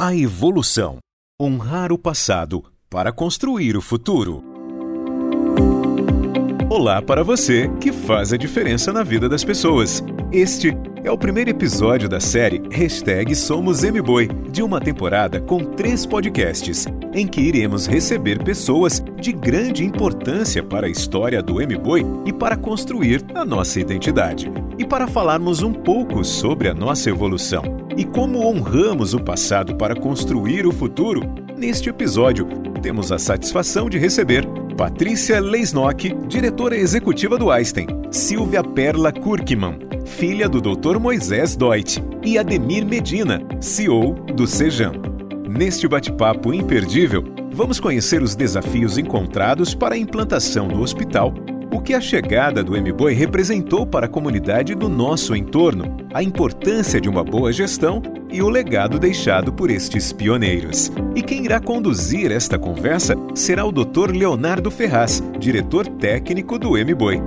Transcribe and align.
A 0.00 0.14
evolução. 0.14 0.98
Honrar 1.42 1.90
o 1.90 1.98
passado 1.98 2.62
para 2.88 3.10
construir 3.10 3.76
o 3.76 3.80
futuro. 3.80 4.44
Olá 6.70 7.02
para 7.02 7.24
você 7.24 7.68
que 7.80 7.90
faz 7.90 8.32
a 8.32 8.36
diferença 8.36 8.92
na 8.92 9.02
vida 9.02 9.28
das 9.28 9.42
pessoas. 9.42 10.00
Este 10.30 10.72
é 11.02 11.10
o 11.10 11.18
primeiro 11.18 11.50
episódio 11.50 12.08
da 12.08 12.20
série 12.20 12.62
Hashtag 12.70 13.34
Somos 13.34 13.82
MBoi, 13.82 14.28
de 14.52 14.62
uma 14.62 14.80
temporada 14.80 15.40
com 15.40 15.64
três 15.64 16.06
podcasts, 16.06 16.86
em 17.12 17.26
que 17.26 17.40
iremos 17.40 17.88
receber 17.88 18.40
pessoas 18.44 19.02
de 19.20 19.32
grande 19.32 19.84
importância 19.84 20.62
para 20.62 20.86
a 20.86 20.90
história 20.90 21.42
do 21.42 21.54
MBoi 21.54 22.06
e 22.24 22.32
para 22.32 22.56
construir 22.56 23.26
a 23.34 23.44
nossa 23.44 23.80
identidade. 23.80 24.48
E 24.78 24.86
para 24.86 25.08
falarmos 25.08 25.60
um 25.60 25.72
pouco 25.72 26.24
sobre 26.24 26.68
a 26.68 26.74
nossa 26.74 27.10
evolução 27.10 27.77
e 27.98 28.04
como 28.04 28.46
honramos 28.46 29.12
o 29.12 29.18
passado 29.18 29.74
para 29.74 29.96
construir 29.96 30.64
o 30.64 30.70
futuro, 30.70 31.20
neste 31.56 31.90
episódio 31.90 32.46
temos 32.80 33.10
a 33.10 33.18
satisfação 33.18 33.90
de 33.90 33.98
receber 33.98 34.46
Patrícia 34.76 35.40
Leisnock, 35.40 36.14
diretora 36.28 36.76
executiva 36.76 37.36
do 37.36 37.50
Einstein, 37.50 37.88
Silvia 38.12 38.62
Perla 38.62 39.10
Kurkman, 39.10 39.80
filha 40.06 40.48
do 40.48 40.60
Dr. 40.60 41.00
Moisés 41.00 41.56
Deutsch, 41.56 41.98
e 42.22 42.38
Ademir 42.38 42.86
Medina, 42.86 43.42
CEO 43.60 44.12
do 44.12 44.46
Sejam. 44.46 44.92
Neste 45.48 45.88
bate-papo 45.88 46.54
imperdível, 46.54 47.24
vamos 47.50 47.80
conhecer 47.80 48.22
os 48.22 48.36
desafios 48.36 48.96
encontrados 48.96 49.74
para 49.74 49.96
a 49.96 49.98
implantação 49.98 50.68
do 50.68 50.80
hospital 50.80 51.34
o 51.72 51.80
que 51.80 51.94
a 51.94 52.00
chegada 52.00 52.62
do 52.62 52.72
MBoi 52.72 53.12
representou 53.14 53.86
para 53.86 54.06
a 54.06 54.08
comunidade 54.08 54.74
do 54.74 54.88
nosso 54.88 55.34
entorno, 55.34 55.96
a 56.12 56.22
importância 56.22 57.00
de 57.00 57.08
uma 57.08 57.22
boa 57.22 57.52
gestão 57.52 58.02
e 58.30 58.42
o 58.42 58.48
legado 58.48 58.98
deixado 58.98 59.52
por 59.52 59.70
estes 59.70 60.12
pioneiros. 60.12 60.90
E 61.14 61.22
quem 61.22 61.44
irá 61.44 61.60
conduzir 61.60 62.30
esta 62.30 62.58
conversa 62.58 63.14
será 63.34 63.64
o 63.64 63.72
Dr. 63.72 64.12
Leonardo 64.12 64.70
Ferraz, 64.70 65.22
diretor 65.38 65.86
técnico 65.86 66.58
do 66.58 66.72
MBoi. 66.72 67.20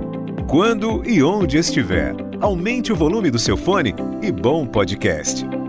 Quando 0.48 1.02
e 1.06 1.22
onde 1.22 1.56
estiver, 1.56 2.14
aumente 2.40 2.92
o 2.92 2.96
volume 2.96 3.30
do 3.30 3.38
seu 3.38 3.56
fone 3.56 3.94
e 4.20 4.30
bom 4.30 4.66
podcast. 4.66 5.61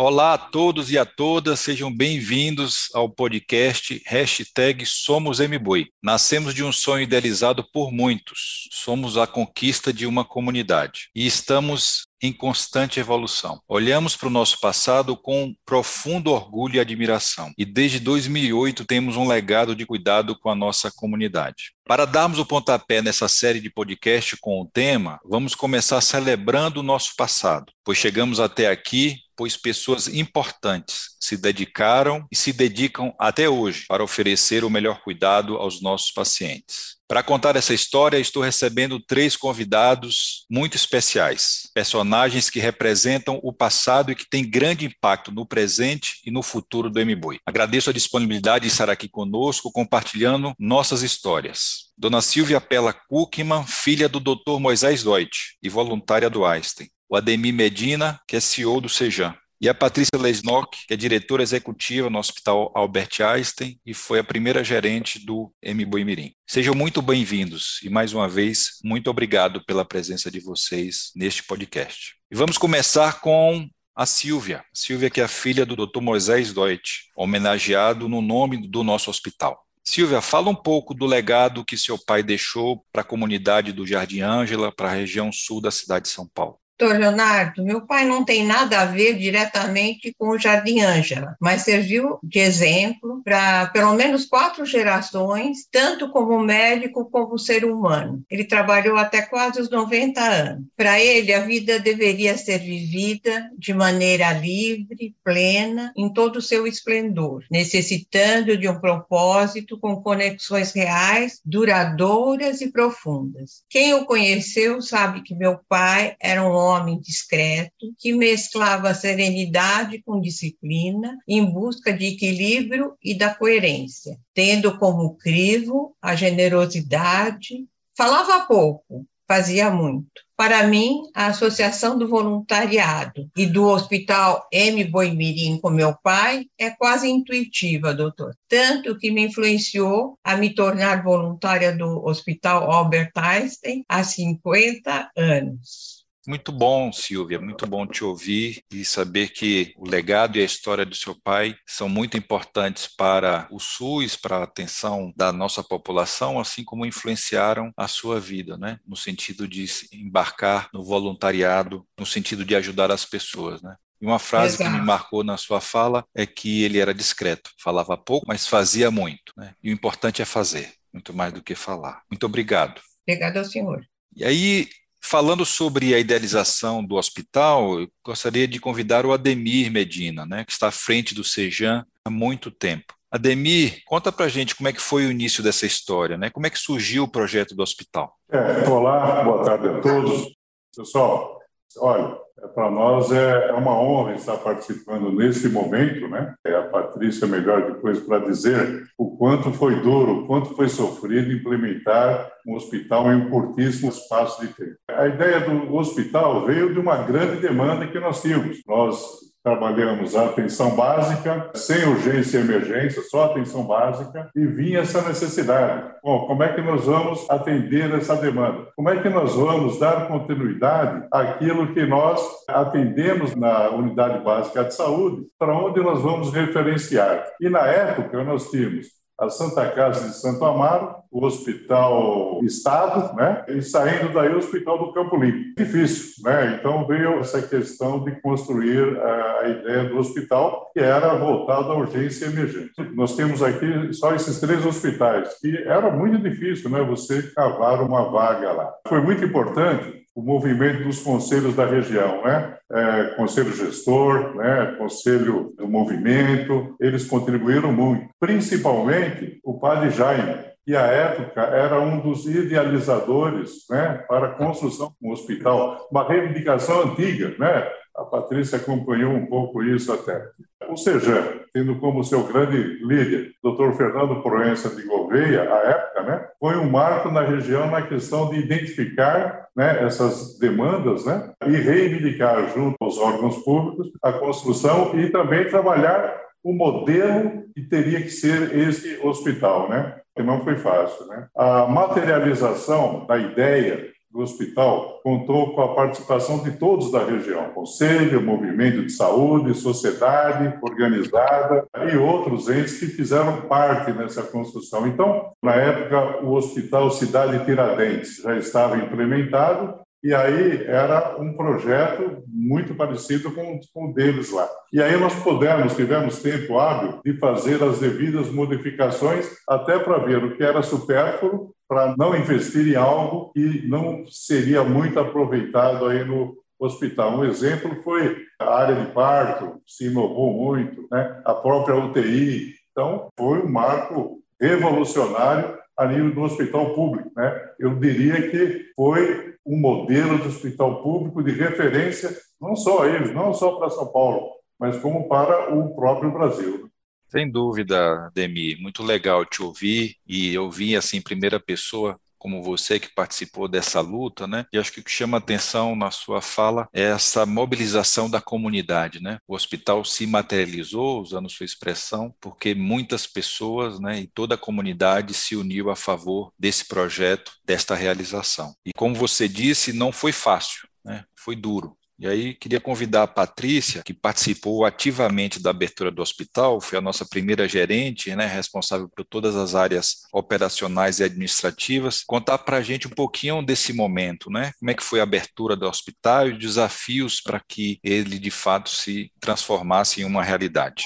Olá 0.00 0.34
a 0.34 0.38
todos 0.38 0.92
e 0.92 0.96
a 0.96 1.04
todas, 1.04 1.58
sejam 1.58 1.92
bem-vindos 1.92 2.88
ao 2.94 3.10
podcast 3.10 4.00
hashtag 4.06 4.86
Somos 4.86 5.40
MBoi. 5.40 5.88
Nascemos 6.00 6.54
de 6.54 6.62
um 6.62 6.70
sonho 6.70 7.02
idealizado 7.02 7.68
por 7.72 7.90
muitos, 7.90 8.68
somos 8.70 9.16
a 9.16 9.26
conquista 9.26 9.92
de 9.92 10.06
uma 10.06 10.24
comunidade 10.24 11.10
e 11.16 11.26
estamos 11.26 12.06
em 12.22 12.32
constante 12.32 13.00
evolução. 13.00 13.60
Olhamos 13.68 14.16
para 14.16 14.28
o 14.28 14.30
nosso 14.30 14.60
passado 14.60 15.16
com 15.16 15.54
profundo 15.64 16.32
orgulho 16.32 16.76
e 16.76 16.80
admiração, 16.80 17.52
e 17.56 17.64
desde 17.64 18.00
2008 18.00 18.84
temos 18.84 19.16
um 19.16 19.26
legado 19.26 19.74
de 19.74 19.86
cuidado 19.86 20.38
com 20.38 20.50
a 20.50 20.54
nossa 20.54 20.90
comunidade. 20.90 21.72
Para 21.84 22.04
darmos 22.04 22.38
o 22.38 22.46
pontapé 22.46 23.00
nessa 23.00 23.28
série 23.28 23.60
de 23.60 23.70
podcast 23.70 24.36
com 24.38 24.60
o 24.60 24.66
tema, 24.66 25.18
vamos 25.24 25.54
começar 25.54 26.00
celebrando 26.00 26.80
o 26.80 26.82
nosso 26.82 27.14
passado, 27.16 27.72
pois 27.84 27.98
chegamos 27.98 28.40
até 28.40 28.68
aqui 28.68 29.16
pois 29.38 29.56
pessoas 29.56 30.08
importantes 30.08 31.16
se 31.20 31.36
dedicaram 31.36 32.26
e 32.30 32.36
se 32.36 32.52
dedicam 32.52 33.14
até 33.18 33.48
hoje 33.48 33.84
para 33.88 34.02
oferecer 34.02 34.64
o 34.64 34.70
melhor 34.70 35.00
cuidado 35.02 35.56
aos 35.56 35.80
nossos 35.82 36.10
pacientes. 36.10 36.98
Para 37.08 37.22
contar 37.22 37.56
essa 37.56 37.72
história, 37.72 38.18
estou 38.18 38.42
recebendo 38.42 39.00
três 39.00 39.34
convidados 39.34 40.44
muito 40.50 40.76
especiais, 40.76 41.70
personagens 41.72 42.50
que 42.50 42.60
representam 42.60 43.40
o 43.42 43.50
passado 43.50 44.12
e 44.12 44.14
que 44.14 44.28
têm 44.28 44.48
grande 44.48 44.84
impacto 44.84 45.32
no 45.32 45.46
presente 45.46 46.20
e 46.26 46.30
no 46.30 46.42
futuro 46.42 46.90
do 46.90 47.00
MBoi. 47.00 47.40
Agradeço 47.46 47.88
a 47.88 47.94
disponibilidade 47.94 48.66
de 48.66 48.70
estar 48.70 48.90
aqui 48.90 49.08
conosco, 49.08 49.72
compartilhando 49.72 50.52
nossas 50.58 51.02
histórias. 51.02 51.88
Dona 51.96 52.20
Silvia 52.20 52.60
Pella 52.60 52.92
Kuckman, 52.92 53.64
filha 53.66 54.06
do 54.06 54.20
Dr. 54.20 54.60
Moisés 54.60 55.02
Deutsch 55.02 55.54
e 55.62 55.68
voluntária 55.70 56.28
do 56.28 56.44
Einstein 56.44 56.90
o 57.08 57.16
Ademir 57.16 57.54
Medina, 57.54 58.20
que 58.28 58.36
é 58.36 58.40
CEO 58.40 58.80
do 58.80 58.88
Sejam, 58.88 59.34
e 59.60 59.68
a 59.68 59.74
Patrícia 59.74 60.16
Lesnock, 60.16 60.86
que 60.86 60.94
é 60.94 60.96
diretora 60.96 61.42
executiva 61.42 62.08
no 62.08 62.18
Hospital 62.18 62.70
Albert 62.74 63.20
Einstein 63.20 63.78
e 63.84 63.92
foi 63.92 64.20
a 64.20 64.24
primeira 64.24 64.62
gerente 64.62 65.18
do 65.18 65.52
M. 65.60 65.84
Boimirim. 65.84 66.32
Sejam 66.46 66.74
muito 66.74 67.02
bem-vindos 67.02 67.80
e, 67.82 67.90
mais 67.90 68.12
uma 68.12 68.28
vez, 68.28 68.78
muito 68.84 69.10
obrigado 69.10 69.64
pela 69.64 69.84
presença 69.84 70.30
de 70.30 70.38
vocês 70.38 71.10
neste 71.16 71.42
podcast. 71.42 72.14
E 72.30 72.36
vamos 72.36 72.56
começar 72.56 73.20
com 73.20 73.68
a 73.96 74.06
Silvia. 74.06 74.64
Silvia, 74.72 75.10
que 75.10 75.20
é 75.20 75.24
a 75.24 75.28
filha 75.28 75.66
do 75.66 75.74
Dr. 75.74 76.00
Moisés 76.00 76.52
Deutsch, 76.52 77.08
homenageado 77.16 78.08
no 78.08 78.22
nome 78.22 78.68
do 78.68 78.84
nosso 78.84 79.10
hospital. 79.10 79.60
Silvia, 79.82 80.20
fala 80.20 80.50
um 80.50 80.54
pouco 80.54 80.94
do 80.94 81.04
legado 81.04 81.64
que 81.64 81.76
seu 81.76 81.98
pai 81.98 82.22
deixou 82.22 82.84
para 82.92 83.00
a 83.00 83.04
comunidade 83.04 83.72
do 83.72 83.86
Jardim 83.86 84.20
Ângela, 84.20 84.70
para 84.70 84.90
a 84.90 84.94
região 84.94 85.32
sul 85.32 85.60
da 85.60 85.70
cidade 85.70 86.04
de 86.04 86.10
São 86.10 86.28
Paulo. 86.28 86.58
Doutor 86.78 86.96
Leonardo, 86.96 87.64
meu 87.64 87.80
pai 87.80 88.04
não 88.06 88.24
tem 88.24 88.46
nada 88.46 88.80
a 88.80 88.84
ver 88.84 89.14
diretamente 89.14 90.14
com 90.16 90.28
o 90.28 90.38
Jardim 90.38 90.80
Ângela, 90.80 91.36
mas 91.40 91.62
serviu 91.62 92.20
de 92.22 92.38
exemplo 92.38 93.20
para 93.24 93.66
pelo 93.66 93.94
menos 93.94 94.26
quatro 94.26 94.64
gerações, 94.64 95.66
tanto 95.72 96.08
como 96.10 96.38
médico 96.38 97.10
como 97.10 97.36
ser 97.36 97.64
humano. 97.64 98.22
Ele 98.30 98.44
trabalhou 98.44 98.96
até 98.96 99.22
quase 99.22 99.60
os 99.60 99.68
90 99.68 100.20
anos. 100.20 100.64
Para 100.76 101.00
ele, 101.00 101.34
a 101.34 101.40
vida 101.40 101.80
deveria 101.80 102.38
ser 102.38 102.60
vivida 102.60 103.50
de 103.58 103.74
maneira 103.74 104.30
livre, 104.32 105.16
plena, 105.24 105.92
em 105.96 106.12
todo 106.12 106.36
o 106.36 106.42
seu 106.42 106.64
esplendor, 106.64 107.42
necessitando 107.50 108.56
de 108.56 108.68
um 108.68 108.78
propósito 108.78 109.80
com 109.80 110.00
conexões 110.00 110.72
reais, 110.72 111.40
duradouras 111.44 112.60
e 112.60 112.70
profundas. 112.70 113.64
Quem 113.68 113.94
o 113.94 114.04
conheceu 114.04 114.80
sabe 114.80 115.22
que 115.22 115.34
meu 115.34 115.58
pai 115.68 116.14
era 116.20 116.44
um 116.44 116.52
homem 116.52 116.67
discreto 117.00 117.94
que 117.98 118.12
mesclava 118.12 118.94
serenidade 118.94 120.02
com 120.02 120.20
disciplina 120.20 121.16
em 121.26 121.44
busca 121.44 121.92
de 121.92 122.06
equilíbrio 122.06 122.96
e 123.02 123.16
da 123.16 123.34
coerência, 123.34 124.18
tendo 124.34 124.78
como 124.78 125.16
crivo 125.16 125.96
a 126.00 126.14
generosidade. 126.14 127.66
Falava 127.96 128.46
pouco, 128.46 129.06
fazia 129.26 129.70
muito. 129.70 130.28
Para 130.38 130.68
mim, 130.68 131.02
a 131.14 131.26
Associação 131.26 131.98
do 131.98 132.08
Voluntariado 132.08 133.28
e 133.36 133.44
do 133.44 133.64
Hospital 133.64 134.46
M. 134.52 134.84
Boimirim 134.84 135.58
com 135.60 135.68
meu 135.68 135.96
pai 136.00 136.46
é 136.56 136.70
quase 136.70 137.08
intuitiva, 137.08 137.92
doutor. 137.92 138.36
Tanto 138.48 138.96
que 138.96 139.10
me 139.10 139.26
influenciou 139.26 140.16
a 140.22 140.36
me 140.36 140.54
tornar 140.54 141.02
voluntária 141.02 141.76
do 141.76 142.06
Hospital 142.06 142.70
Albert 142.70 143.10
Einstein 143.16 143.84
há 143.88 144.04
50 144.04 145.10
anos. 145.16 145.97
Muito 146.28 146.52
bom, 146.52 146.92
Silvia, 146.92 147.40
muito 147.40 147.66
bom 147.66 147.86
te 147.86 148.04
ouvir 148.04 148.62
e 148.70 148.84
saber 148.84 149.30
que 149.30 149.72
o 149.78 149.88
legado 149.88 150.36
e 150.36 150.42
a 150.42 150.44
história 150.44 150.84
do 150.84 150.94
seu 150.94 151.18
pai 151.18 151.56
são 151.66 151.88
muito 151.88 152.18
importantes 152.18 152.86
para 152.86 153.48
o 153.50 153.58
SUS, 153.58 154.14
para 154.14 154.36
a 154.36 154.42
atenção 154.42 155.10
da 155.16 155.32
nossa 155.32 155.64
população, 155.64 156.38
assim 156.38 156.62
como 156.62 156.84
influenciaram 156.84 157.72
a 157.74 157.88
sua 157.88 158.20
vida, 158.20 158.58
né? 158.58 158.78
no 158.86 158.94
sentido 158.94 159.48
de 159.48 159.64
embarcar 159.90 160.68
no 160.70 160.84
voluntariado, 160.84 161.86
no 161.98 162.04
sentido 162.04 162.44
de 162.44 162.54
ajudar 162.54 162.90
as 162.90 163.06
pessoas. 163.06 163.62
Né? 163.62 163.74
E 163.98 164.04
uma 164.04 164.18
frase 164.18 164.56
Exato. 164.56 164.70
que 164.70 164.76
me 164.76 164.84
marcou 164.84 165.24
na 165.24 165.38
sua 165.38 165.62
fala 165.62 166.04
é 166.14 166.26
que 166.26 166.62
ele 166.62 166.78
era 166.78 166.92
discreto, 166.92 167.52
falava 167.58 167.96
pouco, 167.96 168.26
mas 168.28 168.46
fazia 168.46 168.90
muito. 168.90 169.32
Né? 169.34 169.54
E 169.64 169.70
o 169.70 169.72
importante 169.72 170.20
é 170.20 170.26
fazer, 170.26 170.74
muito 170.92 171.14
mais 171.14 171.32
do 171.32 171.42
que 171.42 171.54
falar. 171.54 172.02
Muito 172.10 172.26
obrigado. 172.26 172.82
Obrigado 173.08 173.38
ao 173.38 173.46
senhor. 173.46 173.82
E 174.14 174.26
aí, 174.26 174.68
Falando 175.00 175.44
sobre 175.46 175.94
a 175.94 175.98
idealização 175.98 176.84
do 176.84 176.96
hospital, 176.96 177.80
eu 177.80 177.88
gostaria 178.04 178.46
de 178.46 178.60
convidar 178.60 179.06
o 179.06 179.12
Ademir 179.12 179.70
Medina, 179.70 180.26
né, 180.26 180.44
que 180.44 180.52
está 180.52 180.68
à 180.68 180.72
frente 180.72 181.14
do 181.14 181.24
Sejam 181.24 181.84
há 182.04 182.10
muito 182.10 182.50
tempo. 182.50 182.94
Ademir, 183.10 183.82
conta 183.86 184.12
para 184.12 184.28
gente 184.28 184.54
como 184.54 184.68
é 184.68 184.72
que 184.72 184.82
foi 184.82 185.06
o 185.06 185.10
início 185.10 185.42
dessa 185.42 185.64
história, 185.64 186.18
né? 186.18 186.28
Como 186.28 186.46
é 186.46 186.50
que 186.50 186.58
surgiu 186.58 187.04
o 187.04 187.08
projeto 187.08 187.54
do 187.54 187.62
hospital? 187.62 188.14
É, 188.30 188.68
olá, 188.68 189.24
boa 189.24 189.42
tarde 189.42 189.66
a 189.66 189.80
todos. 189.80 190.36
Pessoal, 190.76 191.37
olha, 191.76 192.16
é, 192.42 192.46
para 192.46 192.70
nós 192.70 193.10
é, 193.10 193.48
é 193.48 193.52
uma 193.52 193.78
honra 193.78 194.14
estar 194.14 194.36
participando 194.36 195.12
nesse 195.12 195.48
momento, 195.48 196.08
né? 196.08 196.34
É 196.44 196.54
a 196.54 196.62
Patrícia 196.62 197.26
melhor 197.26 197.66
depois 197.66 198.00
para 198.00 198.24
dizer 198.24 198.84
o 198.96 199.16
quanto 199.16 199.52
foi 199.52 199.80
duro, 199.80 200.20
o 200.20 200.26
quanto 200.26 200.54
foi 200.54 200.68
sofrido 200.68 201.32
implementar 201.32 202.30
um 202.46 202.54
hospital 202.54 203.12
em 203.12 203.16
um 203.16 203.30
curtíssimo 203.30 203.90
espaço 203.90 204.40
de 204.40 204.52
tempo. 204.54 204.76
A 204.88 205.06
ideia 205.08 205.40
do 205.40 205.74
hospital 205.74 206.46
veio 206.46 206.72
de 206.72 206.78
uma 206.78 206.96
grande 206.98 207.40
demanda 207.40 207.86
que 207.86 207.98
nós 207.98 208.22
tínhamos. 208.22 208.62
Nós 208.66 209.27
trabalhamos 209.42 210.16
a 210.16 210.26
atenção 210.26 210.74
básica, 210.76 211.50
sem 211.54 211.86
urgência 211.86 212.38
e 212.38 212.40
emergência, 212.42 213.02
só 213.02 213.24
atenção 213.24 213.64
básica, 213.64 214.30
e 214.34 214.46
vinha 214.46 214.80
essa 214.80 215.02
necessidade. 215.02 215.90
Bom, 216.02 216.26
como 216.26 216.42
é 216.42 216.52
que 216.52 216.60
nós 216.60 216.84
vamos 216.84 217.28
atender 217.30 217.94
essa 217.94 218.16
demanda? 218.16 218.68
Como 218.76 218.88
é 218.90 219.00
que 219.00 219.08
nós 219.08 219.34
vamos 219.34 219.78
dar 219.78 220.08
continuidade 220.08 221.06
àquilo 221.12 221.72
que 221.72 221.86
nós 221.86 222.20
atendemos 222.48 223.34
na 223.34 223.70
unidade 223.70 224.22
básica 224.22 224.64
de 224.64 224.74
saúde, 224.74 225.26
para 225.38 225.56
onde 225.56 225.80
nós 225.80 226.02
vamos 226.02 226.32
referenciar? 226.32 227.24
E 227.40 227.48
na 227.48 227.66
época 227.66 228.22
nós 228.24 228.50
tínhamos 228.50 228.98
a 229.18 229.28
Santa 229.28 229.68
Casa 229.70 230.08
de 230.08 230.14
Santo 230.14 230.44
Amaro, 230.44 230.96
o 231.10 231.24
Hospital 231.24 232.40
Estado, 232.42 233.16
né? 233.16 233.44
E 233.48 233.62
saindo 233.62 234.12
daí 234.12 234.32
o 234.32 234.38
Hospital 234.38 234.78
do 234.78 234.92
Campo 234.92 235.16
Limpo. 235.16 235.54
Difícil, 235.56 236.22
né? 236.22 236.56
Então 236.58 236.86
veio 236.86 237.18
essa 237.18 237.42
questão 237.42 238.04
de 238.04 238.12
construir 238.20 238.96
a, 239.00 239.40
a 239.40 239.48
ideia 239.48 239.84
do 239.84 239.98
hospital, 239.98 240.70
que 240.72 240.80
era 240.80 241.16
voltado 241.16 241.72
à 241.72 241.76
urgência 241.76 242.26
e 242.26 242.32
emergência. 242.32 242.90
Nós 242.94 243.16
temos 243.16 243.42
aqui 243.42 243.92
só 243.92 244.14
esses 244.14 244.38
três 244.38 244.64
hospitais, 244.64 245.38
que 245.40 245.56
era 245.64 245.90
muito 245.90 246.18
difícil, 246.22 246.70
né? 246.70 246.82
Você 246.84 247.22
cavar 247.34 247.82
uma 247.82 248.10
vaga 248.10 248.52
lá. 248.52 248.72
Foi 248.86 249.00
muito 249.00 249.24
importante 249.24 250.06
o 250.18 250.22
movimento 250.22 250.82
dos 250.82 250.98
conselhos 250.98 251.54
da 251.54 251.64
região, 251.64 252.24
né? 252.24 252.56
É, 252.72 253.04
conselho 253.16 253.54
gestor, 253.54 254.34
né? 254.34 254.74
Conselho 254.76 255.54
do 255.56 255.68
movimento, 255.68 256.74
eles 256.80 257.06
contribuíram 257.06 257.72
muito, 257.72 258.08
principalmente 258.18 259.38
o 259.44 259.60
padre 259.60 259.90
Jaime, 259.90 260.34
que 260.66 260.74
à 260.74 260.86
época 260.86 261.40
era 261.42 261.80
um 261.80 262.00
dos 262.00 262.26
idealizadores, 262.26 263.64
né? 263.70 264.04
Para 264.08 264.26
a 264.26 264.32
construção 264.32 264.92
do 265.00 265.10
hospital, 265.10 265.86
uma 265.88 266.08
reivindicação 266.08 266.82
antiga, 266.82 267.32
né? 267.38 267.70
A 267.98 268.04
Patrícia 268.04 268.58
acompanhou 268.58 269.12
um 269.12 269.26
pouco 269.26 269.62
isso 269.62 269.92
até. 269.92 270.30
O 270.68 270.76
seja, 270.76 271.42
tendo 271.52 271.76
como 271.80 272.04
seu 272.04 272.22
grande 272.24 272.56
líder 272.84 273.32
Dr. 273.42 273.72
Fernando 273.76 274.22
Proença 274.22 274.68
de 274.70 274.82
Gouveia, 274.86 275.42
à 275.42 275.56
época, 275.70 276.02
né, 276.02 276.28
foi 276.38 276.56
um 276.56 276.70
marco 276.70 277.10
na 277.10 277.22
região 277.22 277.68
na 277.68 277.82
questão 277.82 278.30
de 278.30 278.38
identificar 278.38 279.48
né, 279.56 279.84
essas 279.84 280.38
demandas 280.38 281.04
né, 281.04 281.32
e 281.46 281.56
reivindicar 281.56 282.54
junto 282.54 282.76
aos 282.80 282.98
órgãos 282.98 283.38
públicos 283.38 283.90
a 284.00 284.12
construção 284.12 284.98
e 284.98 285.10
também 285.10 285.48
trabalhar 285.48 286.20
o 286.44 286.52
modelo 286.52 287.44
que 287.52 287.62
teria 287.62 288.00
que 288.00 288.10
ser 288.10 288.56
esse 288.56 288.98
hospital, 289.04 289.68
né? 289.68 289.96
Não 290.18 290.42
foi 290.42 290.56
fácil, 290.56 291.06
né? 291.06 291.28
A 291.36 291.66
materialização 291.66 293.06
da 293.06 293.18
ideia 293.18 293.88
do 294.10 294.20
hospital 294.20 295.00
contou 295.02 295.54
com 295.54 295.60
a 295.60 295.74
participação 295.74 296.42
de 296.42 296.52
todos 296.52 296.90
da 296.90 297.04
região, 297.04 297.50
conselho, 297.50 298.22
movimento 298.22 298.84
de 298.84 298.92
saúde, 298.92 299.54
sociedade 299.54 300.58
organizada 300.62 301.66
e 301.92 301.96
outros 301.96 302.48
entes 302.48 302.78
que 302.78 302.86
fizeram 302.86 303.42
parte 303.42 303.92
nessa 303.92 304.22
construção. 304.22 304.86
Então, 304.86 305.30
na 305.42 305.54
época, 305.54 306.24
o 306.24 306.32
Hospital 306.32 306.90
Cidade 306.90 307.44
Tiradentes 307.44 308.16
já 308.16 308.36
estava 308.36 308.78
implementado 308.78 309.74
e 310.02 310.14
aí 310.14 310.64
era 310.64 311.16
um 311.18 311.32
projeto 311.34 312.22
muito 312.26 312.74
parecido 312.74 313.32
com, 313.32 313.58
com 313.72 313.90
o 313.90 313.94
deles 313.94 314.30
lá. 314.30 314.48
E 314.72 314.80
aí 314.80 314.96
nós 314.98 315.14
pudemos, 315.22 315.74
tivemos 315.74 316.22
tempo 316.22 316.58
hábil 316.58 317.00
de 317.04 317.18
fazer 317.18 317.62
as 317.62 317.80
devidas 317.80 318.30
modificações 318.30 319.28
até 319.48 319.78
para 319.78 319.98
ver 319.98 320.22
o 320.22 320.36
que 320.36 320.42
era 320.42 320.62
supérfluo 320.62 321.52
para 321.68 321.94
não 321.98 322.16
investir 322.16 322.68
em 322.68 322.76
algo 322.76 323.30
que 323.32 323.66
não 323.68 324.06
seria 324.06 324.64
muito 324.64 324.98
aproveitado 324.98 325.86
aí 325.86 326.04
no 326.04 326.36
hospital. 326.58 327.18
Um 327.18 327.24
exemplo 327.24 327.82
foi 327.82 328.24
a 328.40 328.54
área 328.54 328.74
de 328.74 328.92
parto, 328.92 329.60
se 329.66 329.86
inovou 329.86 330.32
muito, 330.32 330.86
né? 330.90 331.20
a 331.24 331.34
própria 331.34 331.76
UTI. 331.76 332.54
Então, 332.72 333.08
foi 333.16 333.40
um 333.40 333.50
marco 333.50 334.20
revolucionário 334.40 335.58
a 335.76 335.86
nível 335.86 336.12
do 336.12 336.22
hospital 336.22 336.74
público. 336.74 337.10
Né? 337.16 337.50
Eu 337.58 337.74
diria 337.76 338.30
que 338.30 338.66
foi 338.74 339.27
um 339.48 339.58
modelo 339.58 340.18
de 340.18 340.28
hospital 340.28 340.82
público 340.82 341.22
de 341.22 341.32
referência, 341.32 342.14
não 342.38 342.54
só 342.54 342.84
eles, 342.84 343.14
não 343.14 343.32
só 343.32 343.56
para 343.56 343.70
São 343.70 343.90
Paulo, 343.90 344.28
mas 344.60 344.76
como 344.76 345.08
para 345.08 345.54
o 345.54 345.74
próprio 345.74 346.12
Brasil. 346.12 346.70
Sem 347.08 347.30
dúvida, 347.30 348.10
Demi, 348.14 348.56
muito 348.56 348.82
legal 348.82 349.24
te 349.24 349.42
ouvir 349.42 349.96
e 350.06 350.36
ouvir 350.36 350.76
assim 350.76 350.98
em 350.98 351.02
primeira 351.02 351.40
pessoa 351.40 351.98
como 352.18 352.42
você 352.42 352.78
que 352.78 352.94
participou 352.94 353.48
dessa 353.48 353.80
luta, 353.80 354.26
né? 354.26 354.44
E 354.52 354.58
acho 354.58 354.72
que 354.72 354.80
o 354.80 354.84
que 354.84 354.90
chama 354.90 355.18
atenção 355.18 355.76
na 355.76 355.90
sua 355.90 356.20
fala 356.20 356.68
é 356.72 356.82
essa 356.82 357.24
mobilização 357.24 358.10
da 358.10 358.20
comunidade, 358.20 359.00
né? 359.00 359.18
O 359.26 359.34
hospital 359.34 359.84
se 359.84 360.06
materializou, 360.06 361.00
usando 361.00 361.30
sua 361.30 361.46
expressão, 361.46 362.14
porque 362.20 362.54
muitas 362.54 363.06
pessoas, 363.06 363.78
né, 363.80 364.00
e 364.00 364.06
toda 364.06 364.34
a 364.34 364.38
comunidade 364.38 365.14
se 365.14 365.36
uniu 365.36 365.70
a 365.70 365.76
favor 365.76 366.32
desse 366.38 366.66
projeto, 366.66 367.32
desta 367.44 367.74
realização. 367.74 368.54
E 368.66 368.72
como 368.76 368.94
você 368.94 369.28
disse, 369.28 369.72
não 369.72 369.92
foi 369.92 370.12
fácil, 370.12 370.68
né? 370.84 371.04
Foi 371.16 371.36
duro. 371.36 371.77
E 371.98 372.06
aí 372.06 372.34
queria 372.34 372.60
convidar 372.60 373.02
a 373.02 373.08
Patrícia, 373.08 373.82
que 373.82 373.92
participou 373.92 374.64
ativamente 374.64 375.42
da 375.42 375.50
abertura 375.50 375.90
do 375.90 376.00
hospital, 376.00 376.60
foi 376.60 376.78
a 376.78 376.80
nossa 376.80 377.04
primeira 377.04 377.48
gerente, 377.48 378.14
né, 378.14 378.24
responsável 378.24 378.88
por 378.88 379.04
todas 379.04 379.34
as 379.34 379.56
áreas 379.56 380.02
operacionais 380.12 381.00
e 381.00 381.04
administrativas, 381.04 382.04
contar 382.04 382.38
para 382.38 382.58
a 382.58 382.62
gente 382.62 382.86
um 382.86 382.90
pouquinho 382.90 383.42
desse 383.42 383.72
momento, 383.72 384.30
né? 384.30 384.52
Como 384.60 384.70
é 384.70 384.74
que 384.74 384.84
foi 384.84 385.00
a 385.00 385.02
abertura 385.02 385.56
do 385.56 385.66
hospital 385.66 386.28
e 386.28 386.32
os 386.34 386.38
desafios 386.38 387.20
para 387.20 387.40
que 387.40 387.80
ele 387.82 388.18
de 388.18 388.30
fato 388.30 388.70
se 388.70 389.10
transformasse 389.20 390.00
em 390.00 390.04
uma 390.04 390.22
realidade. 390.22 390.84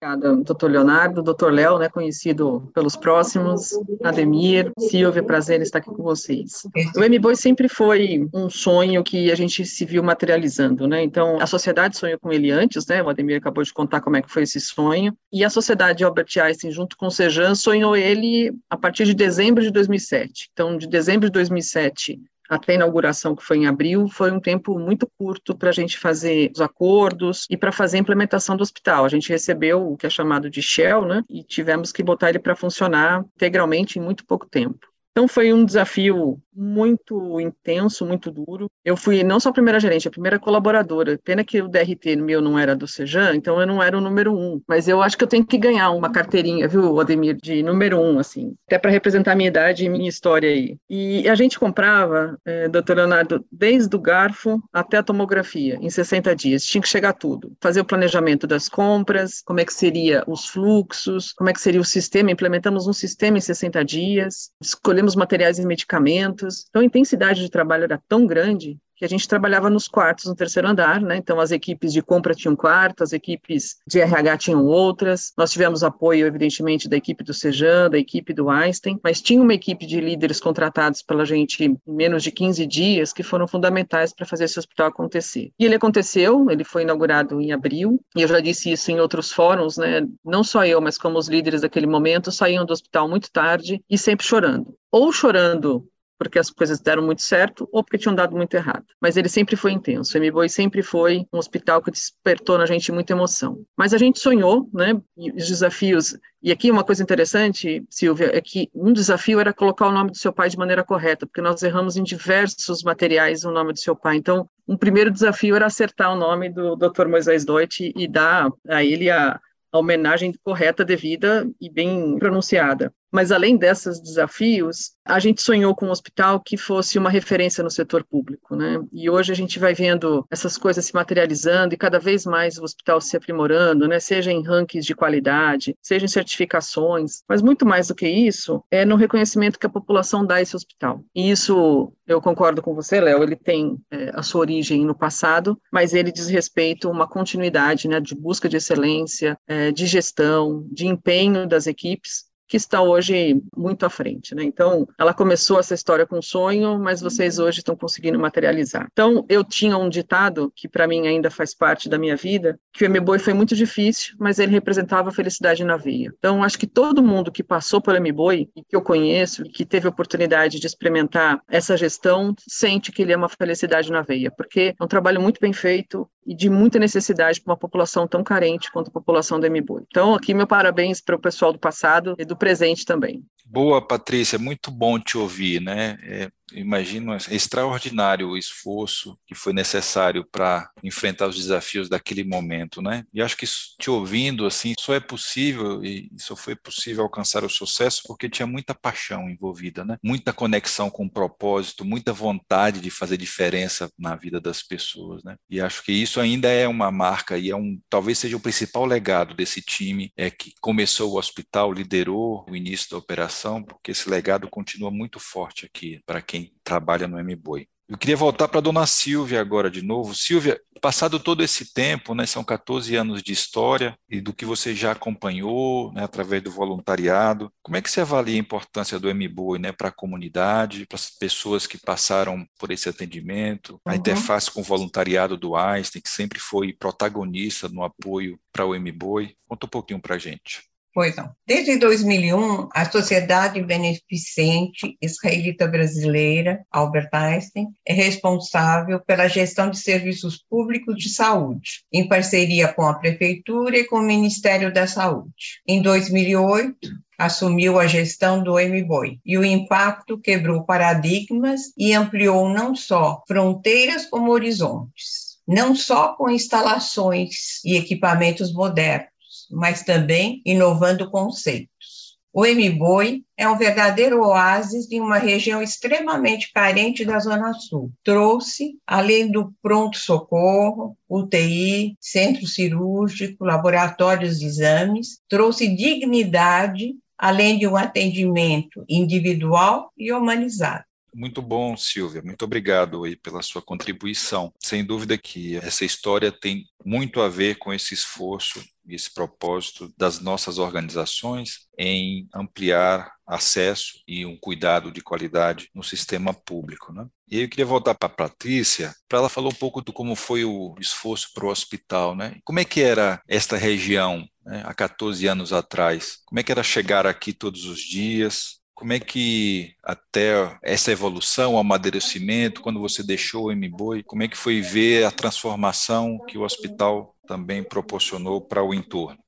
Obrigada, 0.00 0.36
doutor 0.44 0.70
Leonardo, 0.70 1.24
doutor 1.24 1.52
Léo, 1.52 1.76
né, 1.76 1.88
conhecido 1.88 2.70
pelos 2.72 2.94
próximos, 2.94 3.72
Ademir, 4.04 4.70
Silvia, 4.78 5.24
prazer 5.24 5.60
estar 5.60 5.80
aqui 5.80 5.90
com 5.90 6.04
vocês. 6.04 6.62
O 6.96 7.02
M-Boy 7.02 7.34
sempre 7.34 7.68
foi 7.68 8.28
um 8.32 8.48
sonho 8.48 9.02
que 9.02 9.28
a 9.28 9.34
gente 9.34 9.64
se 9.66 9.84
viu 9.84 10.00
materializando, 10.00 10.86
né, 10.86 11.02
então 11.02 11.40
a 11.40 11.46
sociedade 11.48 11.98
sonhou 11.98 12.16
com 12.16 12.32
ele 12.32 12.52
antes, 12.52 12.86
né, 12.86 13.02
o 13.02 13.08
Ademir 13.08 13.38
acabou 13.38 13.64
de 13.64 13.72
contar 13.72 14.00
como 14.00 14.16
é 14.16 14.22
que 14.22 14.30
foi 14.30 14.44
esse 14.44 14.60
sonho, 14.60 15.12
e 15.32 15.44
a 15.44 15.50
sociedade 15.50 16.04
Albert 16.04 16.28
Einstein, 16.40 16.70
junto 16.70 16.96
com 16.96 17.08
o 17.08 17.10
Sejan, 17.10 17.56
sonhou 17.56 17.96
ele 17.96 18.52
a 18.70 18.76
partir 18.76 19.04
de 19.04 19.14
dezembro 19.14 19.64
de 19.64 19.72
2007. 19.72 20.48
Então, 20.52 20.78
de 20.78 20.86
dezembro 20.86 21.26
de 21.26 21.32
2007 21.32 22.20
até 22.48 22.72
a 22.72 22.74
inauguração, 22.76 23.36
que 23.36 23.44
foi 23.44 23.58
em 23.58 23.66
abril, 23.66 24.08
foi 24.08 24.30
um 24.32 24.40
tempo 24.40 24.78
muito 24.78 25.08
curto 25.18 25.56
para 25.56 25.68
a 25.68 25.72
gente 25.72 25.98
fazer 25.98 26.50
os 26.54 26.60
acordos 26.60 27.46
e 27.50 27.56
para 27.56 27.70
fazer 27.70 27.98
a 27.98 28.00
implementação 28.00 28.56
do 28.56 28.62
hospital. 28.62 29.04
A 29.04 29.08
gente 29.08 29.28
recebeu 29.28 29.92
o 29.92 29.96
que 29.96 30.06
é 30.06 30.10
chamado 30.10 30.48
de 30.48 30.62
Shell, 30.62 31.04
né, 31.04 31.22
e 31.28 31.42
tivemos 31.42 31.92
que 31.92 32.02
botar 32.02 32.30
ele 32.30 32.38
para 32.38 32.56
funcionar 32.56 33.24
integralmente 33.36 33.98
em 33.98 34.02
muito 34.02 34.24
pouco 34.24 34.46
tempo. 34.46 34.88
Então 35.12 35.26
foi 35.26 35.52
um 35.52 35.64
desafio 35.64 36.40
muito 36.58 37.40
intenso, 37.40 38.04
muito 38.04 38.30
duro. 38.30 38.70
Eu 38.84 38.96
fui 38.96 39.22
não 39.22 39.38
só 39.38 39.50
a 39.50 39.52
primeira 39.52 39.78
gerente, 39.78 40.08
a 40.08 40.10
primeira 40.10 40.38
colaboradora. 40.38 41.18
Pena 41.22 41.44
que 41.44 41.62
o 41.62 41.68
DRT 41.68 42.16
meu 42.16 42.40
não 42.40 42.58
era 42.58 42.74
do 42.74 42.88
Sejan, 42.88 43.36
então 43.36 43.60
eu 43.60 43.66
não 43.66 43.82
era 43.82 43.96
o 43.96 44.00
número 44.00 44.34
um. 44.34 44.60
Mas 44.66 44.88
eu 44.88 45.00
acho 45.00 45.16
que 45.16 45.22
eu 45.22 45.28
tenho 45.28 45.46
que 45.46 45.56
ganhar 45.56 45.90
uma 45.90 46.10
carteirinha, 46.10 46.66
viu, 46.66 47.00
Ademir, 47.00 47.36
de 47.40 47.62
número 47.62 48.00
um, 48.00 48.18
assim, 48.18 48.54
até 48.66 48.78
para 48.78 48.90
representar 48.90 49.36
minha 49.36 49.48
idade 49.48 49.84
e 49.84 49.88
minha 49.88 50.08
história 50.08 50.50
aí. 50.50 50.76
E 50.90 51.28
a 51.28 51.34
gente 51.34 51.58
comprava, 51.58 52.36
é, 52.44 52.68
doutor 52.68 52.96
Leonardo, 52.96 53.44
desde 53.52 53.94
o 53.94 54.00
garfo 54.00 54.60
até 54.72 54.96
a 54.98 55.02
tomografia, 55.02 55.78
em 55.80 55.90
60 55.90 56.34
dias. 56.34 56.64
Tinha 56.64 56.82
que 56.82 56.88
chegar 56.88 57.12
tudo. 57.12 57.52
Fazer 57.60 57.80
o 57.80 57.84
planejamento 57.84 58.46
das 58.46 58.68
compras, 58.68 59.42
como 59.44 59.60
é 59.60 59.64
que 59.64 59.72
seria 59.72 60.24
os 60.26 60.46
fluxos, 60.46 61.32
como 61.32 61.50
é 61.50 61.52
que 61.52 61.60
seria 61.60 61.80
o 61.80 61.84
sistema. 61.84 62.30
Implementamos 62.30 62.86
um 62.86 62.92
sistema 62.92 63.38
em 63.38 63.40
60 63.40 63.84
dias, 63.84 64.50
escolhemos 64.60 65.12
os 65.12 65.16
materiais 65.16 65.58
e 65.58 65.66
medicamentos. 65.66 66.47
Então, 66.68 66.82
a 66.82 66.84
intensidade 66.84 67.40
de 67.40 67.50
trabalho 67.50 67.84
era 67.84 68.02
tão 68.08 68.26
grande 68.26 68.78
que 68.98 69.04
a 69.04 69.08
gente 69.08 69.28
trabalhava 69.28 69.70
nos 69.70 69.86
quartos 69.86 70.24
no 70.24 70.34
terceiro 70.34 70.68
andar, 70.68 71.00
né? 71.00 71.16
Então 71.16 71.38
as 71.38 71.52
equipes 71.52 71.92
de 71.92 72.02
compra 72.02 72.34
tinham 72.34 72.56
quarto, 72.56 73.04
as 73.04 73.12
equipes 73.12 73.76
de 73.86 74.00
RH 74.00 74.38
tinham 74.38 74.66
outras. 74.66 75.32
Nós 75.38 75.52
tivemos 75.52 75.84
apoio, 75.84 76.26
evidentemente, 76.26 76.88
da 76.88 76.96
equipe 76.96 77.22
do 77.22 77.32
Sejan, 77.32 77.88
da 77.88 77.96
equipe 77.96 78.34
do 78.34 78.50
Einstein, 78.50 78.98
mas 79.02 79.22
tinha 79.22 79.40
uma 79.40 79.54
equipe 79.54 79.86
de 79.86 80.00
líderes 80.00 80.40
contratados 80.40 81.00
pela 81.00 81.24
gente 81.24 81.64
em 81.64 81.78
menos 81.86 82.24
de 82.24 82.32
15 82.32 82.66
dias 82.66 83.12
que 83.12 83.22
foram 83.22 83.46
fundamentais 83.46 84.12
para 84.12 84.26
fazer 84.26 84.44
esse 84.44 84.58
hospital 84.58 84.88
acontecer. 84.88 85.52
E 85.58 85.64
ele 85.64 85.76
aconteceu, 85.76 86.50
ele 86.50 86.64
foi 86.64 86.82
inaugurado 86.82 87.40
em 87.40 87.52
abril, 87.52 88.00
e 88.16 88.22
eu 88.22 88.28
já 88.28 88.40
disse 88.40 88.72
isso 88.72 88.90
em 88.90 88.98
outros 88.98 89.30
fóruns, 89.30 89.76
né? 89.76 90.04
Não 90.24 90.42
só 90.42 90.66
eu, 90.66 90.80
mas 90.80 90.98
como 90.98 91.18
os 91.18 91.28
líderes 91.28 91.60
daquele 91.60 91.86
momento 91.86 92.32
saíam 92.32 92.66
do 92.66 92.72
hospital 92.72 93.08
muito 93.08 93.30
tarde 93.30 93.80
e 93.88 93.96
sempre 93.96 94.26
chorando. 94.26 94.74
Ou 94.90 95.12
chorando 95.12 95.86
porque 96.18 96.38
as 96.38 96.50
coisas 96.50 96.80
deram 96.80 97.02
muito 97.02 97.22
certo 97.22 97.68
ou 97.72 97.82
porque 97.82 97.96
tinham 97.96 98.14
dado 98.14 98.36
muito 98.36 98.54
errado. 98.54 98.84
Mas 99.00 99.16
ele 99.16 99.28
sempre 99.28 99.54
foi 99.56 99.72
intenso. 99.72 100.18
O 100.18 100.20
MBoi 100.20 100.48
sempre 100.48 100.82
foi 100.82 101.24
um 101.32 101.38
hospital 101.38 101.80
que 101.80 101.90
despertou 101.90 102.58
na 102.58 102.66
gente 102.66 102.90
muita 102.90 103.12
emoção. 103.12 103.64
Mas 103.76 103.94
a 103.94 103.98
gente 103.98 104.18
sonhou, 104.18 104.68
né? 104.74 105.00
E 105.16 105.30
os 105.30 105.46
desafios. 105.46 106.16
E 106.42 106.50
aqui 106.50 106.70
uma 106.70 106.84
coisa 106.84 107.02
interessante, 107.02 107.84
Silvia, 107.88 108.36
é 108.36 108.40
que 108.40 108.68
um 108.74 108.92
desafio 108.92 109.40
era 109.40 109.52
colocar 109.52 109.86
o 109.88 109.92
nome 109.92 110.10
do 110.10 110.18
seu 110.18 110.32
pai 110.32 110.48
de 110.48 110.58
maneira 110.58 110.84
correta, 110.84 111.26
porque 111.26 111.40
nós 111.40 111.62
erramos 111.62 111.96
em 111.96 112.02
diversos 112.02 112.82
materiais 112.82 113.44
o 113.44 113.50
nome 113.50 113.72
do 113.72 113.78
seu 113.78 113.94
pai. 113.94 114.16
Então, 114.16 114.48
um 114.66 114.76
primeiro 114.76 115.10
desafio 115.10 115.56
era 115.56 115.66
acertar 115.66 116.12
o 116.12 116.16
nome 116.16 116.48
do 116.50 116.76
Dr. 116.76 117.06
Moisés 117.08 117.44
Doit 117.44 117.92
e 117.96 118.08
dar 118.08 118.50
a 118.68 118.84
ele 118.84 119.10
a, 119.10 119.40
a 119.72 119.78
homenagem 119.78 120.32
correta, 120.44 120.84
devida 120.84 121.48
e 121.60 121.70
bem 121.70 122.18
pronunciada. 122.18 122.92
Mas 123.10 123.32
além 123.32 123.56
desses 123.56 124.00
desafios, 124.00 124.92
a 125.04 125.18
gente 125.18 125.42
sonhou 125.42 125.74
com 125.74 125.86
um 125.86 125.90
hospital 125.90 126.40
que 126.40 126.56
fosse 126.56 126.98
uma 126.98 127.10
referência 127.10 127.64
no 127.64 127.70
setor 127.70 128.04
público, 128.04 128.54
né? 128.54 128.80
E 128.92 129.08
hoje 129.08 129.32
a 129.32 129.34
gente 129.34 129.58
vai 129.58 129.72
vendo 129.74 130.26
essas 130.30 130.58
coisas 130.58 130.84
se 130.84 130.94
materializando 130.94 131.74
e 131.74 131.78
cada 131.78 131.98
vez 131.98 132.26
mais 132.26 132.58
o 132.58 132.64
hospital 132.64 133.00
se 133.00 133.16
aprimorando, 133.16 133.88
né? 133.88 133.98
Seja 133.98 134.30
em 134.30 134.42
rankings 134.42 134.86
de 134.86 134.94
qualidade, 134.94 135.74
seja 135.82 136.04
em 136.04 136.08
certificações, 136.08 137.22
mas 137.28 137.40
muito 137.40 137.64
mais 137.64 137.88
do 137.88 137.94
que 137.94 138.08
isso 138.08 138.62
é 138.70 138.84
no 138.84 138.96
reconhecimento 138.96 139.58
que 139.58 139.66
a 139.66 139.70
população 139.70 140.26
dá 140.26 140.36
a 140.36 140.42
esse 140.42 140.54
hospital. 140.54 141.02
E 141.14 141.30
isso 141.30 141.92
eu 142.06 142.20
concordo 142.20 142.60
com 142.60 142.74
você, 142.74 143.00
Léo. 143.00 143.22
Ele 143.22 143.36
tem 143.36 143.78
é, 143.90 144.10
a 144.14 144.22
sua 144.22 144.42
origem 144.42 144.84
no 144.84 144.94
passado, 144.94 145.58
mas 145.72 145.94
ele 145.94 146.12
diz 146.12 146.28
respeito 146.28 146.88
a 146.88 146.90
uma 146.90 147.08
continuidade, 147.08 147.88
né? 147.88 148.00
De 148.00 148.14
busca 148.14 148.48
de 148.48 148.58
excelência, 148.58 149.38
é, 149.46 149.72
de 149.72 149.86
gestão, 149.86 150.66
de 150.70 150.86
empenho 150.86 151.46
das 151.46 151.66
equipes 151.66 152.27
que 152.48 152.56
está 152.56 152.80
hoje 152.80 153.42
muito 153.56 153.84
à 153.84 153.90
frente. 153.90 154.34
Né? 154.34 154.42
Então, 154.42 154.88
ela 154.98 155.12
começou 155.12 155.60
essa 155.60 155.74
história 155.74 156.06
com 156.06 156.18
um 156.18 156.22
sonho, 156.22 156.78
mas 156.78 157.00
vocês 157.00 157.38
hoje 157.38 157.58
estão 157.58 157.76
conseguindo 157.76 158.18
materializar. 158.18 158.88
Então, 158.90 159.24
eu 159.28 159.44
tinha 159.44 159.76
um 159.76 159.88
ditado 159.88 160.50
que 160.56 160.68
para 160.68 160.88
mim 160.88 161.06
ainda 161.06 161.30
faz 161.30 161.54
parte 161.54 161.88
da 161.88 161.98
minha 161.98 162.16
vida, 162.16 162.58
que 162.72 162.86
o 162.86 162.90
MBoi 162.90 163.18
foi 163.18 163.34
muito 163.34 163.54
difícil, 163.54 164.14
mas 164.18 164.38
ele 164.38 164.52
representava 164.52 165.10
a 165.10 165.12
felicidade 165.12 165.62
na 165.62 165.76
veia. 165.76 166.12
Então, 166.18 166.42
acho 166.42 166.58
que 166.58 166.66
todo 166.66 167.02
mundo 167.02 167.30
que 167.30 167.42
passou 167.42 167.80
pelo 167.80 168.00
MBoi, 168.00 168.48
e 168.56 168.64
que 168.64 168.74
eu 168.74 168.82
conheço, 168.82 169.42
e 169.42 169.50
que 169.50 169.64
teve 169.64 169.86
a 169.86 169.90
oportunidade 169.90 170.58
de 170.58 170.66
experimentar 170.66 171.40
essa 171.48 171.76
gestão, 171.76 172.34
sente 172.48 172.90
que 172.90 173.02
ele 173.02 173.12
é 173.12 173.16
uma 173.16 173.28
felicidade 173.28 173.92
na 173.92 174.02
veia, 174.02 174.30
porque 174.30 174.74
é 174.78 174.84
um 174.84 174.88
trabalho 174.88 175.20
muito 175.20 175.40
bem 175.40 175.52
feito, 175.52 176.08
e 176.28 176.34
de 176.34 176.50
muita 176.50 176.78
necessidade 176.78 177.40
para 177.40 177.52
uma 177.52 177.56
população 177.56 178.06
tão 178.06 178.22
carente 178.22 178.70
quanto 178.70 178.88
a 178.88 178.92
população 178.92 179.40
do 179.40 179.50
MBoi. 179.50 179.84
Então, 179.86 180.14
aqui 180.14 180.34
meu 180.34 180.46
parabéns 180.46 181.00
para 181.00 181.16
o 181.16 181.18
pessoal 181.18 181.54
do 181.54 181.58
passado 181.58 182.14
e 182.18 182.24
do 182.24 182.36
presente 182.38 182.84
também. 182.84 183.22
Boa, 183.50 183.80
Patrícia, 183.80 184.38
muito 184.38 184.70
bom 184.70 185.00
te 185.00 185.16
ouvir, 185.16 185.58
né? 185.58 185.98
É, 186.02 186.30
imagino, 186.52 187.14
é 187.14 187.18
extraordinário 187.30 188.28
o 188.28 188.36
esforço 188.36 189.18
que 189.26 189.34
foi 189.34 189.52
necessário 189.52 190.22
para 190.30 190.70
enfrentar 190.82 191.28
os 191.28 191.36
desafios 191.36 191.88
daquele 191.88 192.24
momento, 192.24 192.80
né? 192.82 193.04
E 193.12 193.22
acho 193.22 193.36
que 193.36 193.46
te 193.78 193.90
ouvindo 193.90 194.46
assim, 194.46 194.74
só 194.78 194.94
é 194.94 195.00
possível 195.00 195.82
e 195.84 196.10
só 196.18 196.36
foi 196.36 196.54
possível 196.54 197.04
alcançar 197.04 197.44
o 197.44 197.48
sucesso 197.48 198.02
porque 198.06 198.28
tinha 198.28 198.46
muita 198.46 198.74
paixão 198.74 199.28
envolvida, 199.30 199.84
né? 199.84 199.96
Muita 200.02 200.32
conexão 200.32 200.90
com 200.90 201.06
o 201.06 201.10
propósito, 201.10 201.84
muita 201.84 202.12
vontade 202.12 202.80
de 202.80 202.90
fazer 202.90 203.16
diferença 203.16 203.90
na 203.98 204.14
vida 204.14 204.40
das 204.40 204.62
pessoas, 204.62 205.22
né? 205.24 205.36
E 205.48 205.60
acho 205.60 205.82
que 205.82 205.92
isso 205.92 206.20
ainda 206.20 206.48
é 206.48 206.66
uma 206.68 206.90
marca 206.90 207.38
e 207.38 207.50
é 207.50 207.56
um, 207.56 207.80
talvez 207.88 208.18
seja 208.18 208.36
o 208.36 208.40
principal 208.40 208.84
legado 208.84 209.34
desse 209.34 209.60
time 209.62 210.12
é 210.16 210.30
que 210.30 210.52
começou 210.60 211.12
o 211.12 211.18
hospital, 211.18 211.72
liderou 211.72 212.44
o 212.48 212.54
início 212.54 212.90
da 212.90 212.98
operação, 212.98 213.37
porque 213.62 213.90
esse 213.90 214.08
legado 214.08 214.48
continua 214.48 214.90
muito 214.90 215.20
forte 215.20 215.66
aqui 215.66 216.00
para 216.06 216.22
quem 216.22 216.38
quem 216.38 216.52
trabalha 216.62 217.08
no 217.08 217.18
MBoi. 217.18 217.66
Eu 217.88 217.96
queria 217.96 218.18
voltar 218.18 218.48
para 218.48 218.58
a 218.58 218.62
dona 218.62 218.86
Silvia 218.86 219.40
agora 219.40 219.70
de 219.70 219.80
novo. 219.80 220.14
Silvia, 220.14 220.60
passado 220.78 221.18
todo 221.18 221.42
esse 221.42 221.72
tempo, 221.72 222.14
né, 222.14 222.26
são 222.26 222.44
14 222.44 222.94
anos 222.94 223.22
de 223.22 223.32
história 223.32 223.96
e 224.10 224.20
do 224.20 224.34
que 224.34 224.44
você 224.44 224.74
já 224.74 224.92
acompanhou 224.92 225.90
né, 225.94 226.04
através 226.04 226.42
do 226.42 226.50
voluntariado, 226.50 227.50
como 227.62 227.78
é 227.78 227.82
que 227.82 227.90
você 227.90 228.02
avalia 228.02 228.34
a 228.34 228.38
importância 228.38 229.00
do 229.00 229.08
MBoi 229.08 229.58
né, 229.58 229.72
para 229.72 229.88
a 229.88 229.92
comunidade, 229.92 230.86
para 230.86 230.96
as 230.96 231.08
pessoas 231.08 231.66
que 231.66 231.78
passaram 231.78 232.46
por 232.58 232.70
esse 232.70 232.90
atendimento, 232.90 233.80
a 233.86 233.92
uhum. 233.92 233.96
interface 233.96 234.50
com 234.50 234.60
o 234.60 234.64
voluntariado 234.64 235.34
do 235.38 235.56
Einstein, 235.56 236.02
que 236.02 236.10
sempre 236.10 236.38
foi 236.38 236.74
protagonista 236.74 237.70
no 237.70 237.82
apoio 237.82 238.38
para 238.52 238.66
o 238.66 238.78
MBoi? 238.78 239.34
Conta 239.48 239.64
um 239.64 239.70
pouquinho 239.70 240.00
para 240.00 240.16
a 240.16 240.18
gente. 240.18 240.68
Pois 240.94 241.14
não. 241.16 241.30
Desde 241.46 241.76
2001, 241.76 242.68
a 242.74 242.90
Sociedade 242.90 243.62
Beneficente 243.62 244.96
Israelita 245.00 245.68
Brasileira, 245.68 246.64
Albert 246.70 247.10
Einstein, 247.12 247.68
é 247.86 247.92
responsável 247.92 249.00
pela 249.00 249.28
gestão 249.28 249.70
de 249.70 249.78
serviços 249.78 250.42
públicos 250.48 250.96
de 250.96 251.10
saúde, 251.10 251.84
em 251.92 252.08
parceria 252.08 252.72
com 252.72 252.82
a 252.82 252.94
Prefeitura 252.94 253.78
e 253.78 253.84
com 253.84 253.96
o 253.96 254.02
Ministério 254.02 254.72
da 254.72 254.86
Saúde. 254.86 255.60
Em 255.66 255.82
2008, 255.82 256.76
assumiu 257.18 257.78
a 257.78 257.86
gestão 257.86 258.42
do 258.42 258.54
MBOI 258.54 259.20
e 259.24 259.36
o 259.36 259.44
impacto 259.44 260.18
quebrou 260.18 260.64
paradigmas 260.64 261.72
e 261.76 261.92
ampliou 261.92 262.48
não 262.48 262.74
só 262.74 263.22
fronteiras 263.26 264.06
como 264.06 264.32
horizontes 264.32 265.28
não 265.48 265.74
só 265.74 266.14
com 266.14 266.28
instalações 266.28 267.64
e 267.64 267.74
equipamentos 267.74 268.52
modernos, 268.52 269.08
mas 269.50 269.82
também 269.82 270.42
inovando 270.44 271.10
conceitos. 271.10 272.08
O 272.32 272.44
MBoi 272.44 273.24
é 273.36 273.48
um 273.48 273.56
verdadeiro 273.56 274.20
oásis 274.20 274.86
de 274.86 275.00
uma 275.00 275.18
região 275.18 275.62
extremamente 275.62 276.52
carente 276.52 277.04
da 277.04 277.18
Zona 277.18 277.52
Sul. 277.54 277.90
Trouxe, 278.04 278.76
além 278.86 279.30
do 279.30 279.52
pronto-socorro, 279.62 280.96
UTI, 281.08 281.96
centro 281.98 282.46
cirúrgico, 282.46 283.44
laboratórios 283.44 284.38
de 284.38 284.46
exames, 284.46 285.18
trouxe 285.28 285.74
dignidade, 285.74 286.94
além 287.16 287.58
de 287.58 287.66
um 287.66 287.76
atendimento 287.76 288.84
individual 288.88 289.90
e 289.96 290.12
humanizado. 290.12 290.84
Muito 291.18 291.42
bom, 291.42 291.76
Silvia. 291.76 292.22
Muito 292.22 292.44
obrigado 292.44 293.02
aí 293.02 293.16
pela 293.16 293.42
sua 293.42 293.60
contribuição. 293.60 294.54
Sem 294.60 294.84
dúvida 294.84 295.18
que 295.18 295.56
essa 295.56 295.84
história 295.84 296.30
tem 296.30 296.64
muito 296.84 297.20
a 297.20 297.28
ver 297.28 297.58
com 297.58 297.74
esse 297.74 297.92
esforço 297.92 298.64
e 298.86 298.94
esse 298.94 299.12
propósito 299.12 299.92
das 299.98 300.20
nossas 300.20 300.58
organizações 300.58 301.66
em 301.76 302.28
ampliar 302.32 303.12
acesso 303.26 304.00
e 304.06 304.24
um 304.24 304.36
cuidado 304.36 304.92
de 304.92 305.00
qualidade 305.00 305.68
no 305.74 305.82
sistema 305.82 306.32
público. 306.32 306.92
Né? 306.92 307.04
E 307.28 307.38
aí 307.38 307.42
eu 307.42 307.48
queria 307.48 307.66
voltar 307.66 307.96
para 307.96 308.06
a 308.06 308.16
Patrícia, 308.16 308.94
para 309.08 309.18
ela 309.18 309.28
falar 309.28 309.48
um 309.48 309.54
pouco 309.54 309.82
do 309.82 309.92
como 309.92 310.14
foi 310.14 310.44
o 310.44 310.76
esforço 310.78 311.32
para 311.34 311.44
o 311.44 311.50
hospital. 311.50 312.14
Né? 312.14 312.38
Como 312.44 312.60
é 312.60 312.64
que 312.64 312.80
era 312.80 313.20
esta 313.26 313.56
região 313.56 314.24
né, 314.46 314.62
há 314.64 314.72
14 314.72 315.26
anos 315.26 315.52
atrás? 315.52 316.20
Como 316.24 316.38
é 316.38 316.44
que 316.44 316.52
era 316.52 316.62
chegar 316.62 317.08
aqui 317.08 317.32
todos 317.32 317.64
os 317.64 317.80
dias? 317.80 318.57
Como 318.78 318.92
é 318.92 319.00
que 319.00 319.74
até 319.82 320.56
essa 320.62 320.92
evolução, 320.92 321.54
o 321.54 321.58
amadurecimento, 321.58 322.60
quando 322.60 322.78
você 322.78 323.02
deixou 323.02 323.46
o 323.46 323.52
MBoi, 323.52 324.04
como 324.04 324.22
é 324.22 324.28
que 324.28 324.36
foi 324.36 324.60
ver 324.60 325.04
a 325.04 325.10
transformação 325.10 326.16
que 326.28 326.38
o 326.38 326.42
hospital 326.42 327.12
também 327.26 327.64
proporcionou 327.64 328.40
para 328.40 328.62
o 328.62 328.72
entorno? 328.72 329.18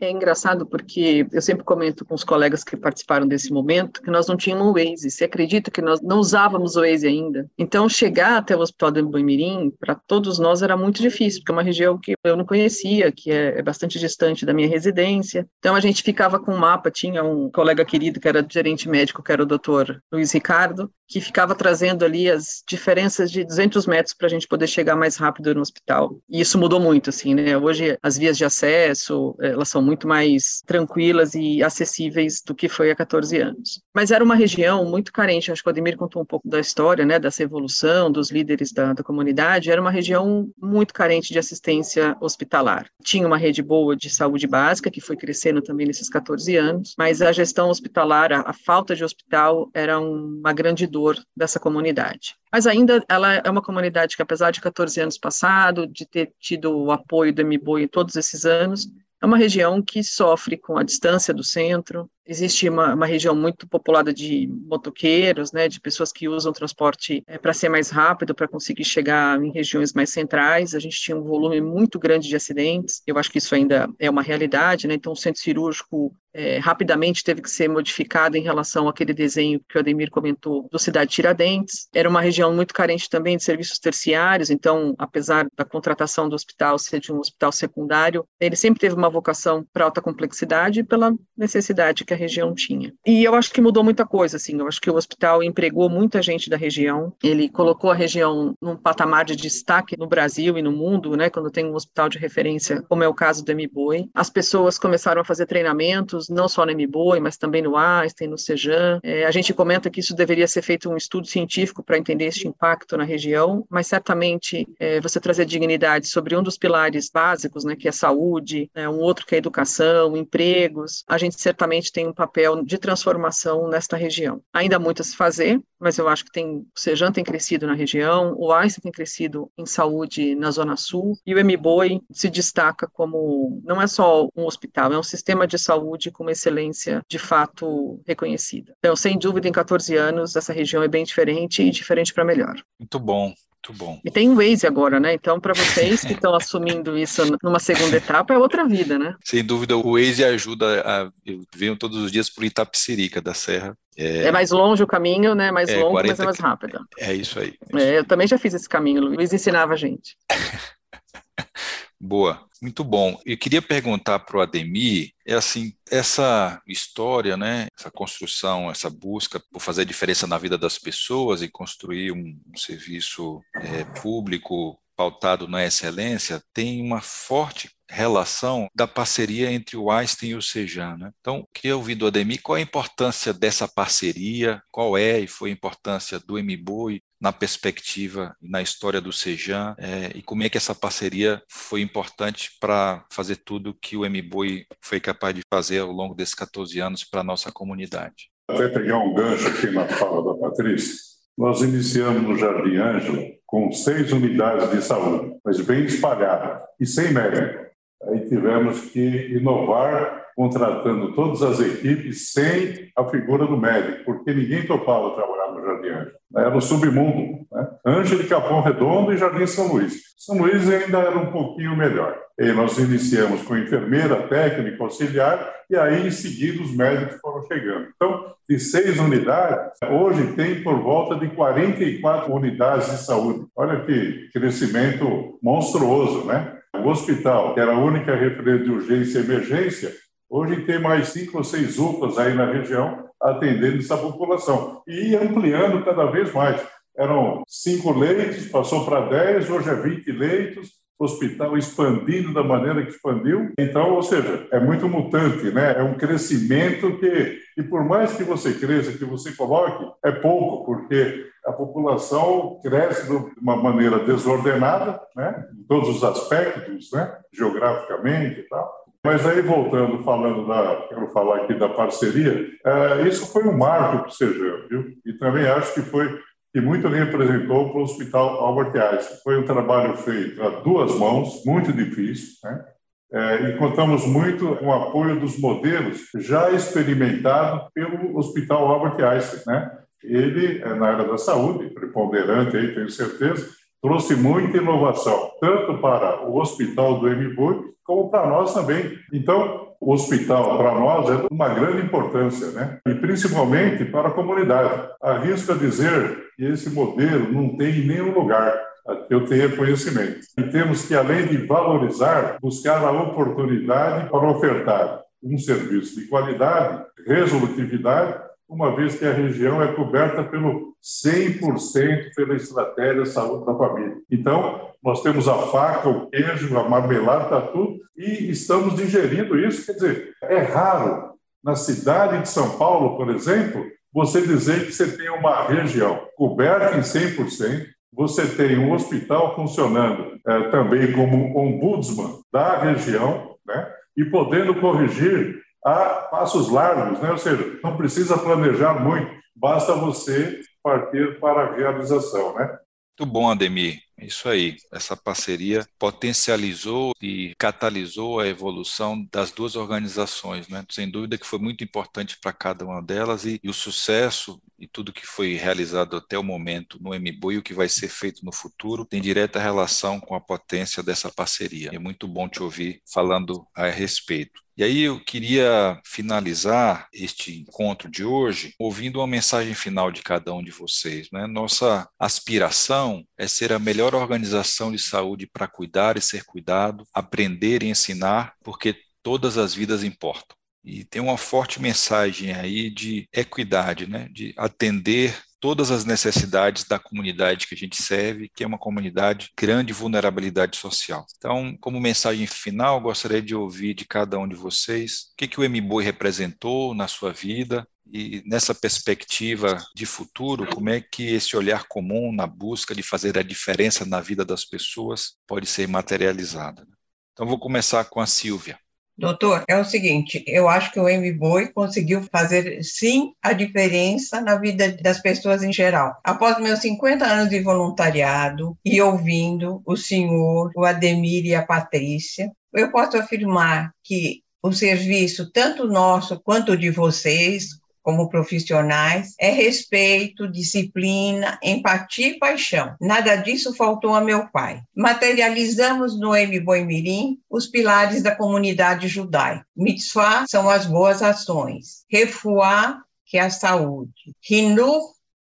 É 0.00 0.10
engraçado 0.10 0.64
porque 0.64 1.26
eu 1.30 1.42
sempre 1.42 1.62
comento 1.62 2.06
com 2.06 2.14
os 2.14 2.24
colegas 2.24 2.64
que 2.64 2.74
participaram 2.74 3.28
desse 3.28 3.52
momento 3.52 4.00
que 4.00 4.10
nós 4.10 4.26
não 4.26 4.36
tínhamos 4.36 4.66
o 4.68 4.72
Waze. 4.72 5.10
Você 5.10 5.24
acredita 5.24 5.70
que 5.70 5.82
nós 5.82 6.00
não 6.00 6.18
usávamos 6.18 6.74
o 6.74 6.80
Waze 6.80 7.06
ainda? 7.06 7.46
Então, 7.58 7.86
chegar 7.86 8.38
até 8.38 8.56
o 8.56 8.60
Hospital 8.60 8.92
do 8.92 9.08
Boimirim, 9.08 9.70
para 9.78 9.94
todos 9.94 10.38
nós, 10.38 10.62
era 10.62 10.74
muito 10.74 11.02
difícil, 11.02 11.40
porque 11.40 11.52
é 11.52 11.54
uma 11.54 11.62
região 11.62 11.98
que 11.98 12.14
eu 12.24 12.34
não 12.34 12.46
conhecia, 12.46 13.12
que 13.12 13.30
é, 13.30 13.58
é 13.58 13.62
bastante 13.62 13.98
distante 13.98 14.46
da 14.46 14.54
minha 14.54 14.68
residência. 14.68 15.46
Então, 15.58 15.74
a 15.74 15.80
gente 15.80 16.02
ficava 16.02 16.40
com 16.40 16.54
um 16.54 16.58
mapa. 16.58 16.90
Tinha 16.90 17.22
um 17.22 17.50
colega 17.50 17.84
querido 17.84 18.18
que 18.18 18.28
era 18.28 18.46
gerente 18.50 18.88
médico, 18.88 19.22
que 19.22 19.32
era 19.32 19.42
o 19.42 19.46
doutor 19.46 20.02
Luiz 20.10 20.32
Ricardo, 20.32 20.90
que 21.06 21.20
ficava 21.20 21.54
trazendo 21.56 22.04
ali 22.04 22.30
as 22.30 22.62
diferenças 22.66 23.30
de 23.30 23.44
200 23.44 23.84
metros 23.86 24.14
para 24.14 24.28
a 24.28 24.30
gente 24.30 24.46
poder 24.46 24.68
chegar 24.68 24.94
mais 24.94 25.16
rápido 25.16 25.52
no 25.54 25.60
hospital. 25.60 26.16
E 26.28 26.40
isso 26.40 26.56
mudou 26.56 26.78
muito, 26.78 27.10
assim, 27.10 27.34
né? 27.34 27.58
Hoje, 27.58 27.98
as 28.00 28.16
vias 28.16 28.38
de 28.38 28.44
acesso, 28.44 29.34
elas 29.40 29.68
são 29.68 29.82
muito 29.90 30.06
mais 30.06 30.62
tranquilas 30.64 31.34
e 31.34 31.62
acessíveis 31.64 32.40
do 32.46 32.54
que 32.54 32.68
foi 32.68 32.92
há 32.92 32.96
14 32.96 33.36
anos. 33.38 33.82
Mas 33.92 34.12
era 34.12 34.22
uma 34.22 34.36
região 34.36 34.84
muito 34.84 35.12
carente, 35.12 35.50
acho 35.50 35.62
que 35.62 35.68
o 35.68 35.70
Ademir 35.70 35.96
contou 35.96 36.22
um 36.22 36.24
pouco 36.24 36.48
da 36.48 36.60
história, 36.60 37.04
né, 37.04 37.18
dessa 37.18 37.42
evolução 37.42 38.10
dos 38.10 38.30
líderes 38.30 38.72
da, 38.72 38.92
da 38.92 39.02
comunidade, 39.02 39.70
era 39.70 39.80
uma 39.80 39.90
região 39.90 40.48
muito 40.56 40.94
carente 40.94 41.32
de 41.32 41.40
assistência 41.40 42.16
hospitalar. 42.20 42.86
Tinha 43.02 43.26
uma 43.26 43.36
rede 43.36 43.62
boa 43.62 43.96
de 43.96 44.08
saúde 44.08 44.46
básica, 44.46 44.90
que 44.90 45.00
foi 45.00 45.16
crescendo 45.16 45.60
também 45.60 45.88
nesses 45.88 46.08
14 46.08 46.56
anos, 46.56 46.94
mas 46.96 47.20
a 47.20 47.32
gestão 47.32 47.68
hospitalar, 47.68 48.32
a, 48.32 48.42
a 48.46 48.52
falta 48.52 48.94
de 48.94 49.02
hospital 49.02 49.68
era 49.74 49.98
uma 49.98 50.52
grande 50.52 50.86
dor 50.86 51.18
dessa 51.36 51.58
comunidade. 51.58 52.36
Mas 52.52 52.66
ainda 52.66 53.04
ela 53.08 53.34
é 53.34 53.50
uma 53.50 53.62
comunidade 53.62 54.16
que, 54.16 54.22
apesar 54.22 54.50
de 54.50 54.60
14 54.60 55.00
anos 55.00 55.18
passado, 55.18 55.86
de 55.86 56.06
ter 56.06 56.32
tido 56.38 56.76
o 56.76 56.90
apoio 56.90 57.32
do 57.32 57.44
MBOI 57.44 57.86
todos 57.86 58.16
esses 58.16 58.44
anos, 58.44 58.88
é 59.20 59.26
uma 59.26 59.36
região 59.36 59.82
que 59.82 60.02
sofre 60.02 60.56
com 60.56 60.78
a 60.78 60.82
distância 60.82 61.34
do 61.34 61.44
centro, 61.44 62.10
existe 62.30 62.68
uma, 62.68 62.94
uma 62.94 63.06
região 63.06 63.34
muito 63.34 63.66
populada 63.66 64.14
de 64.14 64.48
motoqueiros, 64.66 65.50
né, 65.50 65.66
de 65.66 65.80
pessoas 65.80 66.12
que 66.12 66.28
usam 66.28 66.52
transporte 66.52 67.24
é, 67.26 67.36
para 67.36 67.52
ser 67.52 67.68
mais 67.68 67.90
rápido, 67.90 68.34
para 68.34 68.46
conseguir 68.46 68.84
chegar 68.84 69.42
em 69.42 69.50
regiões 69.50 69.92
mais 69.92 70.10
centrais. 70.10 70.74
A 70.74 70.78
gente 70.78 71.00
tinha 71.00 71.16
um 71.16 71.24
volume 71.24 71.60
muito 71.60 71.98
grande 71.98 72.28
de 72.28 72.36
acidentes. 72.36 73.02
Eu 73.04 73.18
acho 73.18 73.30
que 73.30 73.38
isso 73.38 73.52
ainda 73.52 73.88
é 73.98 74.08
uma 74.08 74.22
realidade, 74.22 74.86
né? 74.86 74.94
Então, 74.94 75.12
o 75.12 75.16
centro 75.16 75.40
cirúrgico 75.40 76.14
é, 76.32 76.58
rapidamente 76.58 77.24
teve 77.24 77.42
que 77.42 77.50
ser 77.50 77.68
modificado 77.68 78.36
em 78.36 78.42
relação 78.42 78.88
àquele 78.88 79.12
desenho 79.12 79.60
que 79.68 79.76
o 79.76 79.80
Ademir 79.80 80.10
comentou 80.10 80.68
do 80.70 80.78
Cidade 80.78 81.10
Tiradentes. 81.10 81.88
Era 81.92 82.08
uma 82.08 82.20
região 82.20 82.54
muito 82.54 82.72
carente 82.72 83.08
também 83.10 83.36
de 83.36 83.42
serviços 83.42 83.78
terciários, 83.78 84.50
então, 84.50 84.94
apesar 84.98 85.46
da 85.56 85.64
contratação 85.64 86.28
do 86.28 86.34
hospital 86.34 86.78
ser 86.78 87.00
de 87.00 87.12
um 87.12 87.18
hospital 87.18 87.50
secundário, 87.50 88.24
ele 88.38 88.56
sempre 88.56 88.80
teve 88.80 88.94
uma 88.94 89.10
vocação 89.10 89.66
para 89.72 89.84
alta 89.84 90.00
complexidade 90.00 90.84
pela 90.84 91.12
necessidade 91.36 92.04
que 92.04 92.14
a 92.14 92.16
região 92.20 92.54
tinha. 92.54 92.92
E 93.06 93.24
eu 93.24 93.34
acho 93.34 93.52
que 93.52 93.60
mudou 93.60 93.82
muita 93.82 94.06
coisa, 94.06 94.36
assim, 94.36 94.58
eu 94.58 94.68
acho 94.68 94.80
que 94.80 94.90
o 94.90 94.94
hospital 94.94 95.42
empregou 95.42 95.88
muita 95.88 96.22
gente 96.22 96.48
da 96.50 96.56
região, 96.56 97.12
ele 97.22 97.48
colocou 97.48 97.90
a 97.90 97.94
região 97.94 98.54
num 98.60 98.76
patamar 98.76 99.24
de 99.24 99.34
destaque 99.34 99.96
no 99.98 100.06
Brasil 100.06 100.56
e 100.58 100.62
no 100.62 100.72
mundo, 100.72 101.16
né, 101.16 101.30
quando 101.30 101.50
tem 101.50 101.64
um 101.66 101.74
hospital 101.74 102.08
de 102.08 102.18
referência, 102.18 102.82
como 102.88 103.02
é 103.02 103.08
o 103.08 103.14
caso 103.14 103.44
do 103.44 103.52
MBoi. 103.52 104.08
As 104.14 104.30
pessoas 104.30 104.78
começaram 104.78 105.20
a 105.20 105.24
fazer 105.24 105.46
treinamentos, 105.46 106.28
não 106.28 106.48
só 106.48 106.64
no 106.64 106.72
MBOI, 106.72 107.20
mas 107.20 107.36
também 107.36 107.62
no 107.62 107.76
Einstein, 107.76 108.28
no 108.28 108.38
CEJAN. 108.38 109.00
É, 109.02 109.24
a 109.24 109.30
gente 109.30 109.54
comenta 109.54 109.90
que 109.90 110.00
isso 110.00 110.14
deveria 110.14 110.46
ser 110.46 110.62
feito 110.62 110.90
um 110.90 110.96
estudo 110.96 111.26
científico 111.26 111.82
para 111.82 111.98
entender 111.98 112.26
este 112.26 112.46
impacto 112.46 112.96
na 112.96 113.04
região, 113.04 113.64
mas 113.70 113.86
certamente 113.86 114.66
é, 114.78 115.00
você 115.00 115.18
trazer 115.18 115.44
dignidade 115.44 116.08
sobre 116.08 116.36
um 116.36 116.42
dos 116.42 116.58
pilares 116.58 117.10
básicos, 117.12 117.64
né, 117.64 117.74
que 117.74 117.88
é 117.88 117.92
saúde, 117.92 118.70
é, 118.74 118.88
um 118.88 118.98
outro 118.98 119.26
que 119.26 119.34
é 119.34 119.38
educação, 119.38 120.16
empregos, 120.16 121.04
a 121.08 121.18
gente 121.18 121.40
certamente 121.40 121.92
tem 121.92 121.99
um 122.06 122.12
papel 122.12 122.64
de 122.64 122.78
transformação 122.78 123.68
nesta 123.68 123.96
região. 123.96 124.40
Ainda 124.52 124.76
há 124.76 124.78
muito 124.78 125.02
a 125.02 125.04
se 125.04 125.16
fazer, 125.16 125.60
mas 125.78 125.98
eu 125.98 126.08
acho 126.08 126.24
que 126.24 126.32
tem, 126.32 126.58
o 126.58 126.66
CEJAN 126.74 127.12
tem 127.12 127.24
crescido 127.24 127.66
na 127.66 127.74
região, 127.74 128.34
o 128.36 128.52
Einstein 128.52 128.82
tem 128.82 128.92
crescido 128.92 129.50
em 129.56 129.64
saúde 129.64 130.34
na 130.34 130.50
Zona 130.50 130.76
Sul, 130.76 131.16
e 131.26 131.34
o 131.34 131.44
MBOI 131.44 132.00
se 132.10 132.28
destaca 132.28 132.88
como, 132.92 133.60
não 133.64 133.80
é 133.80 133.86
só 133.86 134.28
um 134.36 134.44
hospital, 134.44 134.92
é 134.92 134.98
um 134.98 135.02
sistema 135.02 135.46
de 135.46 135.58
saúde 135.58 136.10
com 136.10 136.22
uma 136.22 136.32
excelência 136.32 137.02
de 137.08 137.18
fato 137.18 138.00
reconhecida. 138.06 138.74
Então, 138.78 138.94
sem 138.94 139.18
dúvida, 139.18 139.48
em 139.48 139.52
14 139.52 139.96
anos, 139.96 140.36
essa 140.36 140.52
região 140.52 140.82
é 140.82 140.88
bem 140.88 141.04
diferente 141.04 141.62
e 141.62 141.70
diferente 141.70 142.12
para 142.12 142.24
melhor. 142.24 142.62
Muito 142.78 142.98
bom. 142.98 143.32
Muito 143.66 143.78
bom. 143.78 144.00
E 144.02 144.10
tem 144.10 144.30
o 144.30 144.36
Waze 144.36 144.66
agora, 144.66 144.98
né? 144.98 145.12
Então, 145.12 145.38
para 145.38 145.52
vocês 145.52 146.00
que 146.00 146.14
estão 146.14 146.34
assumindo 146.34 146.96
isso 146.96 147.22
numa 147.42 147.58
segunda 147.58 147.96
etapa, 147.96 148.32
é 148.32 148.38
outra 148.38 148.66
vida, 148.66 148.98
né? 148.98 149.14
Sem 149.22 149.44
dúvida, 149.44 149.76
o 149.76 149.92
Waze 149.92 150.24
ajuda 150.24 150.80
a. 150.80 151.10
Eu 151.26 151.44
venho 151.54 151.76
todos 151.76 151.98
os 151.98 152.10
dias 152.10 152.30
por 152.30 152.42
Itapecerica 152.42 153.20
da 153.20 153.34
Serra. 153.34 153.76
É, 153.98 154.24
é 154.24 154.32
mais 154.32 154.50
longe 154.50 154.82
o 154.82 154.86
caminho, 154.86 155.34
né? 155.34 155.50
Mais 155.50 155.68
é, 155.68 155.76
longo, 155.76 155.94
mas 155.94 156.18
é 156.18 156.24
mais 156.24 156.38
rápido. 156.38 156.80
É 156.98 157.12
isso 157.12 157.38
aí. 157.38 157.54
É, 157.74 157.98
eu 157.98 158.04
também 158.04 158.26
já 158.26 158.38
fiz 158.38 158.54
esse 158.54 158.68
caminho, 158.68 159.02
o 159.02 159.06
Luiz 159.14 159.30
ensinava 159.32 159.74
a 159.74 159.76
gente. 159.76 160.16
Boa, 162.00 162.42
muito 162.60 162.84
bom. 162.84 163.18
Eu 163.24 163.38
queria 163.38 163.62
perguntar 163.62 164.18
para 164.20 164.36
o 164.36 164.40
Ademir, 164.40 165.12
é 165.26 165.34
assim, 165.34 165.72
essa 165.90 166.60
história, 166.66 167.36
né, 167.36 167.68
essa 167.78 167.90
construção, 167.90 168.70
essa 168.70 168.90
busca 168.90 169.40
por 169.50 169.60
fazer 169.60 169.84
diferença 169.84 170.26
na 170.26 170.36
vida 170.36 170.58
das 170.58 170.78
pessoas 170.78 171.42
e 171.42 171.48
construir 171.48 172.12
um, 172.12 172.38
um 172.46 172.56
serviço 172.56 173.42
é, 173.54 173.84
público 174.00 174.78
pautado 175.00 175.48
na 175.48 175.64
excelência, 175.64 176.42
tem 176.52 176.82
uma 176.82 177.00
forte 177.00 177.70
relação 177.88 178.68
da 178.74 178.86
parceria 178.86 179.50
entre 179.50 179.74
o 179.74 179.90
Einstein 179.90 180.32
e 180.32 180.34
o 180.34 180.42
Sejan. 180.42 180.98
Né? 180.98 181.10
Então, 181.20 181.48
queria 181.54 181.74
ouvir 181.74 181.94
do 181.94 182.06
Ademir 182.06 182.42
qual 182.42 182.56
a 182.56 182.60
importância 182.60 183.32
dessa 183.32 183.66
parceria, 183.66 184.62
qual 184.70 184.98
é 184.98 185.18
e 185.18 185.26
foi 185.26 185.48
a 185.48 185.52
importância 185.54 186.20
do 186.20 186.34
MBOI 186.34 187.00
na 187.18 187.32
perspectiva 187.32 188.36
e 188.42 188.50
na 188.50 188.60
história 188.60 189.00
do 189.00 189.10
Sejan 189.10 189.74
é, 189.78 190.10
e 190.14 190.20
como 190.20 190.42
é 190.42 190.50
que 190.50 190.58
essa 190.58 190.74
parceria 190.74 191.42
foi 191.48 191.80
importante 191.80 192.50
para 192.60 193.02
fazer 193.10 193.36
tudo 193.36 193.74
que 193.80 193.96
o 193.96 194.04
MBOI 194.04 194.66
foi 194.82 195.00
capaz 195.00 195.34
de 195.34 195.40
fazer 195.50 195.78
ao 195.78 195.90
longo 195.90 196.14
desses 196.14 196.34
14 196.34 196.78
anos 196.78 197.04
para 197.04 197.22
a 197.22 197.24
nossa 197.24 197.50
comunidade. 197.50 198.28
Até 198.50 198.68
pegar 198.68 198.98
um 198.98 199.14
gancho 199.14 199.48
aqui 199.48 199.70
na 199.70 199.88
fala 199.88 200.22
da 200.22 200.38
Patrícia, 200.38 200.94
nós 201.38 201.62
iniciamos 201.62 202.22
no 202.22 202.36
Jardim 202.36 202.76
Ângelo 202.76 203.39
com 203.50 203.72
seis 203.72 204.12
unidades 204.12 204.70
de 204.70 204.80
saúde, 204.80 205.34
mas 205.44 205.60
bem 205.60 205.84
espalhadas 205.84 206.62
e 206.78 206.86
sem 206.86 207.12
médico. 207.12 207.66
Aí 208.04 208.20
tivemos 208.28 208.82
que 208.92 209.34
inovar 209.36 210.29
contratando 210.36 211.14
todas 211.14 211.42
as 211.42 211.60
equipes 211.60 212.32
sem 212.32 212.90
a 212.96 213.04
figura 213.04 213.46
do 213.46 213.56
médico, 213.56 214.04
porque 214.04 214.32
ninguém 214.32 214.66
topava 214.66 215.14
trabalhar 215.14 215.52
no 215.52 215.64
Jardim 215.64 215.88
Ângelo. 215.88 216.20
Era 216.36 216.56
o 216.56 216.60
submundo. 216.60 217.46
Né? 217.52 217.68
Ângelo 217.86 218.22
de 218.22 218.28
Capão 218.28 218.62
Redondo 218.62 219.12
e 219.12 219.16
Jardim 219.16 219.46
São 219.46 219.72
Luís. 219.72 220.10
São 220.18 220.38
Luís 220.38 220.68
ainda 220.68 220.98
era 220.98 221.18
um 221.18 221.32
pouquinho 221.32 221.76
melhor. 221.76 222.16
E 222.38 222.52
nós 222.52 222.78
iniciamos 222.78 223.42
com 223.42 223.56
enfermeira, 223.56 224.28
técnica, 224.28 224.82
auxiliar, 224.82 225.52
e 225.68 225.76
aí 225.76 226.06
em 226.06 226.10
seguida 226.10 226.62
os 226.62 226.74
médicos 226.74 227.18
foram 227.20 227.42
chegando. 227.46 227.88
Então, 227.94 228.34
de 228.48 228.58
seis 228.58 228.98
unidades, 228.98 229.78
hoje 229.90 230.32
tem 230.32 230.62
por 230.62 230.80
volta 230.80 231.16
de 231.16 231.28
44 231.34 232.32
unidades 232.32 232.90
de 232.90 232.98
saúde. 232.98 233.46
Olha 233.54 233.84
que 233.84 234.28
crescimento 234.32 235.38
monstruoso, 235.42 236.24
né? 236.26 236.56
O 236.74 236.88
hospital, 236.88 237.54
que 237.54 237.60
era 237.60 237.72
a 237.72 237.78
única 237.78 238.14
referência 238.14 238.64
de 238.64 238.70
urgência 238.70 239.18
e 239.18 239.22
emergência, 239.22 239.92
hoje 240.30 240.64
tem 240.64 240.78
mais 240.78 241.08
cinco 241.08 241.38
ou 241.38 241.44
seis 241.44 241.78
UPAs 241.78 242.16
aí 242.16 242.34
na 242.34 242.46
região 242.46 243.10
atendendo 243.20 243.78
essa 243.78 243.98
população 243.98 244.82
e 244.86 245.14
ampliando 245.14 245.84
cada 245.84 246.06
vez 246.06 246.32
mais. 246.32 246.64
Eram 246.96 247.42
cinco 247.46 247.92
leitos, 247.92 248.46
passou 248.48 248.84
para 248.84 249.08
dez, 249.08 249.50
hoje 249.50 249.68
é 249.68 249.74
20 249.74 250.12
leitos, 250.12 250.70
hospital 250.98 251.56
expandindo 251.56 252.32
da 252.34 252.42
maneira 252.42 252.82
que 252.82 252.90
expandiu. 252.90 253.52
Então, 253.58 253.94
ou 253.94 254.02
seja, 254.02 254.46
é 254.52 254.60
muito 254.60 254.86
mutante, 254.88 255.50
né? 255.50 255.78
É 255.78 255.82
um 255.82 255.94
crescimento 255.94 256.98
que, 256.98 257.38
e 257.56 257.62
por 257.62 257.84
mais 257.84 258.12
que 258.14 258.22
você 258.22 258.52
cresça, 258.52 258.96
que 258.96 259.04
você 259.04 259.32
coloque, 259.32 259.90
é 260.04 260.12
pouco, 260.12 260.64
porque 260.66 261.26
a 261.46 261.52
população 261.52 262.60
cresce 262.62 263.06
de 263.06 263.40
uma 263.40 263.56
maneira 263.56 264.00
desordenada, 264.00 265.00
né? 265.16 265.46
Em 265.58 265.62
todos 265.64 265.88
os 265.88 266.04
aspectos, 266.04 266.90
né? 266.92 267.16
Geograficamente 267.32 268.40
e 268.40 268.48
tal. 268.48 268.79
Mas 269.04 269.26
aí, 269.26 269.40
voltando, 269.40 270.02
falando 270.02 270.46
da, 270.46 270.86
quero 270.88 271.08
falar 271.08 271.36
aqui 271.36 271.54
da 271.54 271.68
parceria, 271.70 272.46
é, 272.64 273.08
isso 273.08 273.32
foi 273.32 273.44
um 273.44 273.56
marco 273.56 274.00
para 274.00 274.08
o 274.08 274.10
CEJAM, 274.10 274.66
viu? 274.68 274.92
E 275.06 275.14
também 275.14 275.46
acho 275.46 275.74
que 275.74 275.80
foi 275.80 276.20
que 276.52 276.60
muito 276.60 276.88
representou 276.88 277.70
para 277.70 277.78
o 277.78 277.82
Hospital 277.84 278.28
Albert 278.44 278.76
Einstein. 278.76 279.18
Foi 279.22 279.38
um 279.38 279.44
trabalho 279.44 279.96
feito 279.96 280.42
a 280.42 280.50
duas 280.60 280.94
mãos, 280.96 281.44
muito 281.46 281.72
difícil, 281.72 282.34
né? 282.44 282.64
É, 283.12 283.50
e 283.50 283.58
contamos 283.58 284.06
muito 284.06 284.54
com 284.56 284.66
o 284.66 284.72
apoio 284.72 285.18
dos 285.18 285.38
modelos 285.38 286.02
já 286.16 286.50
experimentados 286.50 287.68
pelo 287.74 288.16
Hospital 288.16 288.68
Albert 288.68 289.04
Einstein, 289.04 289.42
né? 289.46 289.78
Ele, 290.02 290.62
é, 290.62 290.74
na 290.74 290.88
área 290.88 291.08
da 291.08 291.18
saúde, 291.18 291.70
preponderante 291.70 292.56
aí, 292.56 292.74
tenho 292.74 292.90
certeza, 292.90 293.48
trouxe 293.82 294.14
muita 294.14 294.58
inovação, 294.58 295.30
tanto 295.40 295.78
para 295.78 296.28
o 296.28 296.36
hospital 296.38 297.00
do 297.00 297.08
MBUI, 297.08 297.70
como 297.90 298.08
para 298.08 298.28
nós 298.28 298.54
também. 298.54 298.96
Então, 299.12 299.66
o 299.80 299.92
hospital, 299.92 300.56
para 300.56 300.78
nós, 300.78 301.10
é 301.10 301.16
de 301.16 301.26
uma 301.28 301.48
grande 301.48 301.84
importância, 301.84 302.52
né? 302.52 302.78
E 302.86 302.94
principalmente 302.94 303.84
para 303.86 304.08
a 304.08 304.12
comunidade. 304.12 304.88
Arrisco 305.02 305.50
a 305.50 305.56
dizer 305.56 306.28
que 306.36 306.44
esse 306.44 306.70
modelo 306.70 307.32
não 307.32 307.56
tem 307.56 307.80
em 307.80 307.88
nenhum 307.88 308.12
lugar 308.12 308.70
eu 309.08 309.24
tenha 309.26 309.48
conhecimento. 309.56 310.20
E 310.38 310.42
temos 310.44 310.86
que, 310.86 310.94
além 310.94 311.26
de 311.26 311.46
valorizar, 311.46 312.38
buscar 312.40 312.82
a 312.82 312.90
oportunidade 312.90 314.08
para 314.08 314.30
ofertar 314.30 315.02
um 315.22 315.38
serviço 315.38 316.00
de 316.00 316.08
qualidade, 316.08 316.82
resolutividade 317.06 318.20
uma 318.48 318.74
vez 318.74 318.98
que 318.98 319.04
a 319.04 319.12
região 319.12 319.62
é 319.62 319.72
coberta 319.72 320.24
pelo 320.24 320.69
100% 320.82 322.14
pela 322.14 322.34
estratégia 322.34 323.04
saúde 323.04 323.46
da 323.46 323.54
família. 323.54 323.96
Então, 324.10 324.70
nós 324.82 325.02
temos 325.02 325.28
a 325.28 325.36
faca, 325.48 325.88
o 325.88 326.08
queijo, 326.08 326.56
a 326.58 326.68
marmelada, 326.68 327.28
tá 327.28 327.40
tudo, 327.40 327.78
e 327.96 328.30
estamos 328.30 328.76
digerindo 328.76 329.38
isso. 329.38 329.66
Quer 329.66 329.72
dizer, 329.72 330.14
é 330.22 330.38
raro 330.38 331.10
na 331.44 331.54
cidade 331.54 332.22
de 332.22 332.28
São 332.28 332.56
Paulo, 332.58 332.96
por 332.96 333.10
exemplo, 333.10 333.64
você 333.92 334.20
dizer 334.22 334.66
que 334.66 334.72
você 334.72 334.96
tem 334.96 335.10
uma 335.10 335.44
região 335.44 336.06
coberta 336.16 336.76
em 336.76 336.80
100%, 336.80 337.66
você 337.92 338.26
tem 338.26 338.56
um 338.58 338.72
hospital 338.72 339.34
funcionando 339.34 340.18
é, 340.26 340.48
também 340.50 340.92
como 340.92 341.36
ombudsman 341.36 342.20
da 342.32 342.58
região, 342.58 343.36
né, 343.44 343.72
e 343.96 344.04
podendo 344.04 344.54
corrigir 344.60 345.40
a 345.64 346.06
passos 346.10 346.48
largos, 346.48 347.00
né? 347.00 347.10
ou 347.10 347.18
seja, 347.18 347.58
não 347.62 347.76
precisa 347.76 348.16
planejar 348.16 348.74
muito, 348.74 349.10
basta 349.36 349.74
você 349.74 350.40
partir 350.62 351.18
para 351.20 351.44
a 351.44 351.56
realização. 351.56 352.34
Né? 352.34 352.58
Muito 352.98 353.12
bom, 353.12 353.30
Ademir. 353.30 353.80
Isso 354.00 354.28
aí. 354.28 354.56
Essa 354.72 354.96
parceria 354.96 355.66
potencializou 355.78 356.92
e 357.00 357.34
catalisou 357.38 358.20
a 358.20 358.26
evolução 358.26 359.06
das 359.12 359.30
duas 359.30 359.56
organizações, 359.56 360.48
né? 360.48 360.64
Sem 360.70 360.90
dúvida 360.90 361.18
que 361.18 361.26
foi 361.26 361.38
muito 361.38 361.62
importante 361.64 362.18
para 362.20 362.32
cada 362.32 362.64
uma 362.64 362.82
delas 362.82 363.24
e, 363.24 363.40
e, 363.42 363.48
o 363.48 363.54
sucesso 363.54 364.40
e 364.58 364.66
tudo 364.66 364.92
que 364.92 365.06
foi 365.06 365.34
realizado 365.34 365.96
até 365.96 366.18
o 366.18 366.22
momento 366.22 366.78
no 366.80 366.90
MBOI 366.90 367.34
e 367.34 367.38
o 367.38 367.42
que 367.42 367.54
vai 367.54 367.68
ser 367.68 367.88
feito 367.88 368.24
no 368.24 368.32
futuro 368.32 368.84
tem 368.84 369.00
direta 369.00 369.40
relação 369.40 369.98
com 369.98 370.14
a 370.14 370.20
potência 370.20 370.82
dessa 370.82 371.10
parceria. 371.10 371.70
É 371.72 371.78
muito 371.78 372.06
bom 372.06 372.28
te 372.28 372.42
ouvir 372.42 372.82
falando 372.86 373.46
a 373.54 373.66
respeito. 373.66 374.40
E 374.60 374.62
aí 374.62 374.82
eu 374.82 375.00
queria 375.00 375.80
finalizar 375.86 376.86
este 376.92 377.40
encontro 377.40 377.90
de 377.90 378.04
hoje 378.04 378.54
ouvindo 378.58 378.98
uma 378.98 379.06
mensagem 379.06 379.54
final 379.54 379.90
de 379.90 380.02
cada 380.02 380.34
um 380.34 380.44
de 380.44 380.50
vocês. 380.50 381.08
Né? 381.10 381.26
Nossa 381.26 381.88
aspiração 381.98 383.02
é 383.16 383.26
ser 383.26 383.54
a 383.54 383.58
melhor 383.58 383.89
organização 383.98 384.72
de 384.72 384.78
saúde 384.78 385.26
para 385.26 385.48
cuidar 385.48 385.96
e 385.96 386.00
ser 386.00 386.24
cuidado, 386.24 386.86
aprender 386.92 387.62
e 387.62 387.68
ensinar, 387.68 388.34
porque 388.42 388.76
todas 389.02 389.38
as 389.38 389.54
vidas 389.54 389.82
importam. 389.82 390.36
E 390.62 390.84
tem 390.84 391.00
uma 391.00 391.16
forte 391.16 391.60
mensagem 391.60 392.32
aí 392.32 392.70
de 392.70 393.08
equidade, 393.12 393.86
né? 393.86 394.08
de 394.12 394.34
atender 394.36 395.18
todas 395.40 395.70
as 395.70 395.86
necessidades 395.86 396.64
da 396.64 396.78
comunidade 396.78 397.46
que 397.46 397.54
a 397.54 397.58
gente 397.58 397.82
serve, 397.82 398.30
que 398.34 398.44
é 398.44 398.46
uma 398.46 398.58
comunidade 398.58 399.30
grande 399.36 399.72
vulnerabilidade 399.72 400.58
social. 400.58 401.06
Então, 401.16 401.56
como 401.60 401.80
mensagem 401.80 402.26
final, 402.26 402.78
gostaria 402.80 403.22
de 403.22 403.34
ouvir 403.34 403.72
de 403.72 403.86
cada 403.86 404.18
um 404.18 404.28
de 404.28 404.36
vocês 404.36 405.10
o 405.12 405.16
que, 405.16 405.26
que 405.26 405.40
o 405.40 405.48
MBOI 405.48 405.82
representou 405.82 406.74
na 406.74 406.86
sua 406.86 407.10
vida, 407.10 407.66
e 407.92 408.22
nessa 408.24 408.54
perspectiva 408.54 409.58
de 409.74 409.84
futuro, 409.84 410.46
como 410.46 410.70
é 410.70 410.80
que 410.80 411.12
esse 411.12 411.36
olhar 411.36 411.66
comum 411.66 412.12
na 412.12 412.26
busca 412.26 412.74
de 412.74 412.82
fazer 412.82 413.18
a 413.18 413.22
diferença 413.22 413.84
na 413.84 414.00
vida 414.00 414.24
das 414.24 414.44
pessoas 414.44 415.14
pode 415.26 415.46
ser 415.46 415.66
materializado? 415.66 416.66
Então, 417.12 417.26
vou 417.26 417.38
começar 417.38 417.84
com 417.84 418.00
a 418.00 418.06
Silvia. 418.06 418.58
Doutor, 418.96 419.44
é 419.48 419.56
o 419.56 419.64
seguinte, 419.64 420.22
eu 420.26 420.46
acho 420.46 420.70
que 420.72 420.78
o 420.78 420.84
MBOI 420.84 421.48
conseguiu 421.54 422.02
fazer, 422.12 422.62
sim, 422.62 423.14
a 423.22 423.32
diferença 423.32 424.20
na 424.20 424.36
vida 424.36 424.76
das 424.82 425.00
pessoas 425.00 425.42
em 425.42 425.50
geral. 425.50 425.98
Após 426.04 426.38
meus 426.38 426.60
50 426.60 427.06
anos 427.06 427.30
de 427.30 427.40
voluntariado 427.40 428.58
e 428.62 428.80
ouvindo 428.82 429.62
o 429.64 429.74
senhor, 429.74 430.52
o 430.54 430.66
Ademir 430.66 431.24
e 431.24 431.34
a 431.34 431.42
Patrícia, 431.42 432.30
eu 432.52 432.70
posso 432.70 432.98
afirmar 432.98 433.72
que 433.82 434.22
o 434.42 434.52
serviço, 434.52 435.30
tanto 435.32 435.66
nosso 435.66 436.20
quanto 436.20 436.56
de 436.56 436.70
vocês, 436.70 437.59
como 437.82 438.08
profissionais 438.08 439.14
é 439.18 439.30
respeito, 439.30 440.30
disciplina, 440.30 441.38
empatia 441.42 442.08
e 442.08 442.18
paixão. 442.18 442.74
Nada 442.80 443.16
disso 443.16 443.54
faltou 443.54 443.94
a 443.94 444.00
meu 444.00 444.28
pai. 444.28 444.62
Materializamos 444.76 445.98
no 445.98 446.14
M. 446.14 446.40
Mirim 446.64 447.18
os 447.28 447.46
pilares 447.46 448.02
da 448.02 448.14
comunidade 448.14 448.88
judaica. 448.88 449.44
Mitzvah 449.56 450.26
são 450.28 450.48
as 450.48 450.66
boas 450.66 451.02
ações. 451.02 451.84
Refuá, 451.90 452.82
que 453.06 453.18
é 453.18 453.22
a 453.22 453.30
saúde. 453.30 454.14
Hinur, 454.28 454.80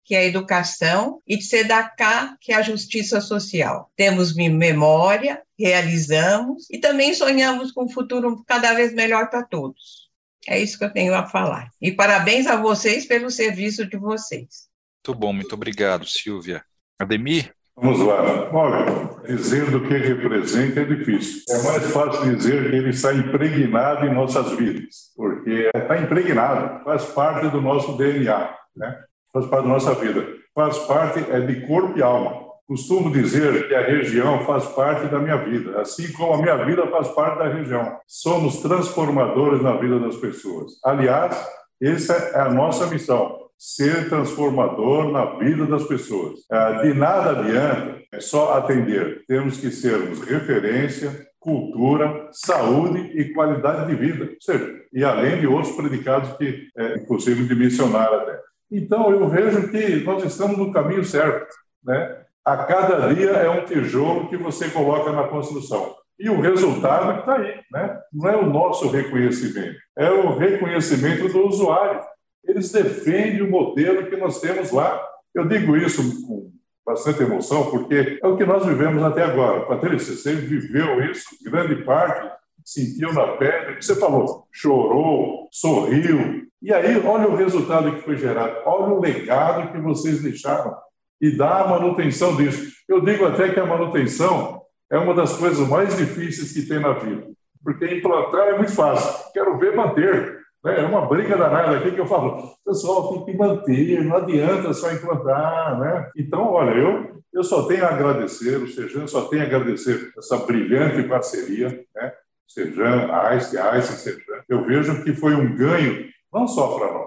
que 0.04 0.16
é 0.16 0.20
a 0.20 0.26
educação, 0.26 1.22
e 1.28 1.38
Tzedaká, 1.38 2.38
que 2.40 2.54
é 2.54 2.56
a 2.56 2.62
justiça 2.62 3.20
social. 3.20 3.92
Temos 3.96 4.34
memória, 4.34 5.42
realizamos 5.60 6.66
e 6.72 6.80
também 6.80 7.14
sonhamos 7.14 7.74
com 7.74 7.84
um 7.84 7.90
futuro 7.90 8.42
cada 8.48 8.74
vez 8.74 8.94
melhor 8.94 9.30
para 9.30 9.44
todos. 9.44 10.07
É 10.48 10.60
isso 10.60 10.78
que 10.78 10.86
eu 10.86 10.94
tenho 10.94 11.14
a 11.14 11.26
falar. 11.26 11.70
E 11.82 11.92
parabéns 11.92 12.48
a 12.48 12.56
vocês 12.56 13.06
pelo 13.06 13.30
serviço 13.30 13.86
de 13.86 13.98
vocês. 13.98 14.68
Muito 15.06 15.20
bom, 15.20 15.34
muito 15.34 15.54
obrigado, 15.54 16.06
Silvia. 16.06 16.64
Ademir? 17.00 17.54
Vamos 17.80 18.00
lá. 18.00 18.50
Olha, 18.52 18.86
dizer 19.28 19.70
do 19.70 19.88
que 19.88 19.96
representa 19.96 20.82
é 20.82 20.84
difícil. 20.84 21.44
É 21.48 21.62
mais 21.62 21.92
fácil 21.92 22.36
dizer 22.36 22.70
que 22.70 22.76
ele 22.76 22.90
está 22.90 23.14
impregnado 23.14 24.06
em 24.08 24.14
nossas 24.14 24.52
vidas, 24.58 25.12
porque 25.16 25.70
está 25.76 26.02
impregnado, 26.02 26.84
faz 26.84 27.06
parte 27.06 27.50
do 27.50 27.62
nosso 27.62 27.96
DNA, 27.96 28.50
né? 28.76 29.00
faz 29.32 29.46
parte 29.46 29.64
da 29.64 29.70
nossa 29.70 29.94
vida, 29.94 30.26
faz 30.56 30.78
parte 30.80 31.20
é 31.30 31.40
de 31.40 31.68
corpo 31.68 32.00
e 32.00 32.02
alma. 32.02 32.47
Costumo 32.68 33.10
dizer 33.10 33.70
que 33.70 33.74
a 33.74 33.82
região 33.82 34.46
faz 34.46 34.66
parte 34.66 35.08
da 35.08 35.20
minha 35.20 35.38
vida, 35.38 35.80
assim 35.80 36.12
como 36.12 36.34
a 36.34 36.42
minha 36.42 36.66
vida 36.66 36.86
faz 36.88 37.08
parte 37.10 37.40
da 37.40 37.48
região. 37.48 37.98
Somos 38.06 38.58
transformadores 38.58 39.62
na 39.62 39.78
vida 39.78 39.98
das 40.00 40.18
pessoas. 40.18 40.74
Aliás, 40.84 41.34
essa 41.82 42.14
é 42.14 42.42
a 42.42 42.50
nossa 42.52 42.88
missão 42.88 43.48
ser 43.58 44.10
transformador 44.10 45.12
na 45.12 45.38
vida 45.38 45.66
das 45.66 45.86
pessoas. 45.86 46.40
Ah, 46.52 46.84
de 46.84 46.94
nada 46.94 47.40
adianta 47.40 48.02
é 48.12 48.20
só 48.20 48.58
atender. 48.58 49.24
Temos 49.28 49.58
que 49.58 49.72
sermos 49.72 50.22
referência, 50.22 51.26
cultura, 51.40 52.30
saúde 52.32 53.00
e 53.18 53.34
qualidade 53.34 53.88
de 53.88 53.96
vida. 53.96 54.26
Ou 54.26 54.42
seja, 54.42 54.82
e 54.94 55.04
além 55.04 55.40
de 55.40 55.48
outros 55.48 55.76
predicados 55.76 56.38
que 56.38 56.68
é 56.78 56.98
impossível 56.98 57.48
de 57.48 57.56
mencionar 57.56 58.14
até. 58.14 58.40
Então, 58.70 59.10
eu 59.12 59.28
vejo 59.30 59.72
que 59.72 60.04
nós 60.04 60.24
estamos 60.24 60.58
no 60.58 60.72
caminho 60.72 61.04
certo. 61.04 61.48
Né? 61.84 62.27
A 62.48 62.56
cada 62.64 63.14
dia 63.14 63.32
é 63.32 63.50
um 63.50 63.66
tijolo 63.66 64.30
que 64.30 64.38
você 64.38 64.70
coloca 64.70 65.12
na 65.12 65.28
construção. 65.28 65.94
E 66.18 66.30
o 66.30 66.40
resultado 66.40 67.20
está 67.20 67.36
aí, 67.36 67.60
né? 67.70 68.00
não 68.14 68.30
é 68.30 68.38
o 68.38 68.46
nosso 68.46 68.88
reconhecimento, 68.88 69.78
é 69.98 70.10
o 70.10 70.34
reconhecimento 70.38 71.28
do 71.28 71.46
usuário. 71.46 72.00
Eles 72.46 72.72
defendem 72.72 73.42
o 73.42 73.52
modelo 73.52 74.06
que 74.06 74.16
nós 74.16 74.40
temos 74.40 74.72
lá. 74.72 74.98
Eu 75.36 75.46
digo 75.46 75.76
isso 75.76 76.26
com 76.26 76.50
bastante 76.86 77.22
emoção, 77.22 77.70
porque 77.70 78.18
é 78.24 78.26
o 78.26 78.38
que 78.38 78.46
nós 78.46 78.66
vivemos 78.66 79.04
até 79.04 79.24
agora. 79.24 79.66
Patrícia, 79.66 80.16
você 80.16 80.34
viveu 80.34 81.04
isso, 81.04 81.26
grande 81.44 81.84
parte, 81.84 82.32
sentiu 82.64 83.12
na 83.12 83.28
pele, 83.36 83.76
você 83.76 83.94
falou, 83.98 84.48
chorou, 84.54 85.50
sorriu. 85.52 86.48
E 86.62 86.74
aí, 86.74 86.98
olha 87.06 87.28
o 87.28 87.36
resultado 87.36 87.94
que 87.94 88.04
foi 88.04 88.16
gerado, 88.16 88.62
olha 88.66 88.94
o 88.94 89.02
legado 89.02 89.74
que 89.74 89.80
vocês 89.80 90.22
deixaram 90.22 90.74
e 91.22 91.36
dar 91.36 91.62
a 91.62 91.68
manutenção 91.68 92.36
disso. 92.36 92.72
Eu 92.88 93.02
digo 93.02 93.26
até 93.26 93.50
que 93.50 93.60
a 93.60 93.66
manutenção 93.66 94.62
é 94.92 94.98
uma 94.98 95.14
das 95.14 95.36
coisas 95.38 95.68
mais 95.68 95.98
difíceis 95.98 96.54
que 96.54 96.68
tem 96.68 96.80
na 96.80 96.94
vida, 96.94 97.28
porque 97.64 97.86
implantar 97.86 98.48
é 98.48 98.58
muito 98.58 98.72
fácil, 98.72 99.32
quero 99.34 99.58
ver 99.58 99.76
manter. 99.76 100.38
Né? 100.64 100.80
É 100.80 100.86
uma 100.86 101.06
briga 101.06 101.38
danada 101.38 101.78
aqui 101.78 101.92
que 101.92 102.00
eu 102.00 102.08
falo, 102.08 102.52
pessoal, 102.66 103.14
tem 103.14 103.26
que 103.26 103.38
manter, 103.38 104.04
não 104.04 104.18
adianta 104.18 104.74
só 104.74 104.92
implantar. 104.92 105.80
Né? 105.80 106.10
Então, 106.18 106.52
olha, 106.52 106.72
eu, 106.72 107.22
eu 107.34 107.44
só 107.44 107.68
tenho 107.68 107.86
a 107.86 107.90
agradecer, 107.90 108.58
o 108.58 108.68
Sejan 108.68 109.08
só 109.08 109.26
tenho 109.26 109.44
a 109.44 109.46
agradecer 109.46 110.12
essa 110.18 110.38
brilhante 110.38 111.04
parceria, 111.04 111.84
né? 111.96 112.14
Sejan, 112.48 113.12
Aice, 113.12 113.58
Aice, 113.58 113.98
Sejan. 113.98 114.42
Eu 114.48 114.66
vejo 114.66 115.04
que 115.04 115.14
foi 115.14 115.36
um 115.36 115.56
ganho, 115.56 116.08
não 116.34 116.48
só 116.48 116.78
para 116.78 116.94
nós, 116.94 117.07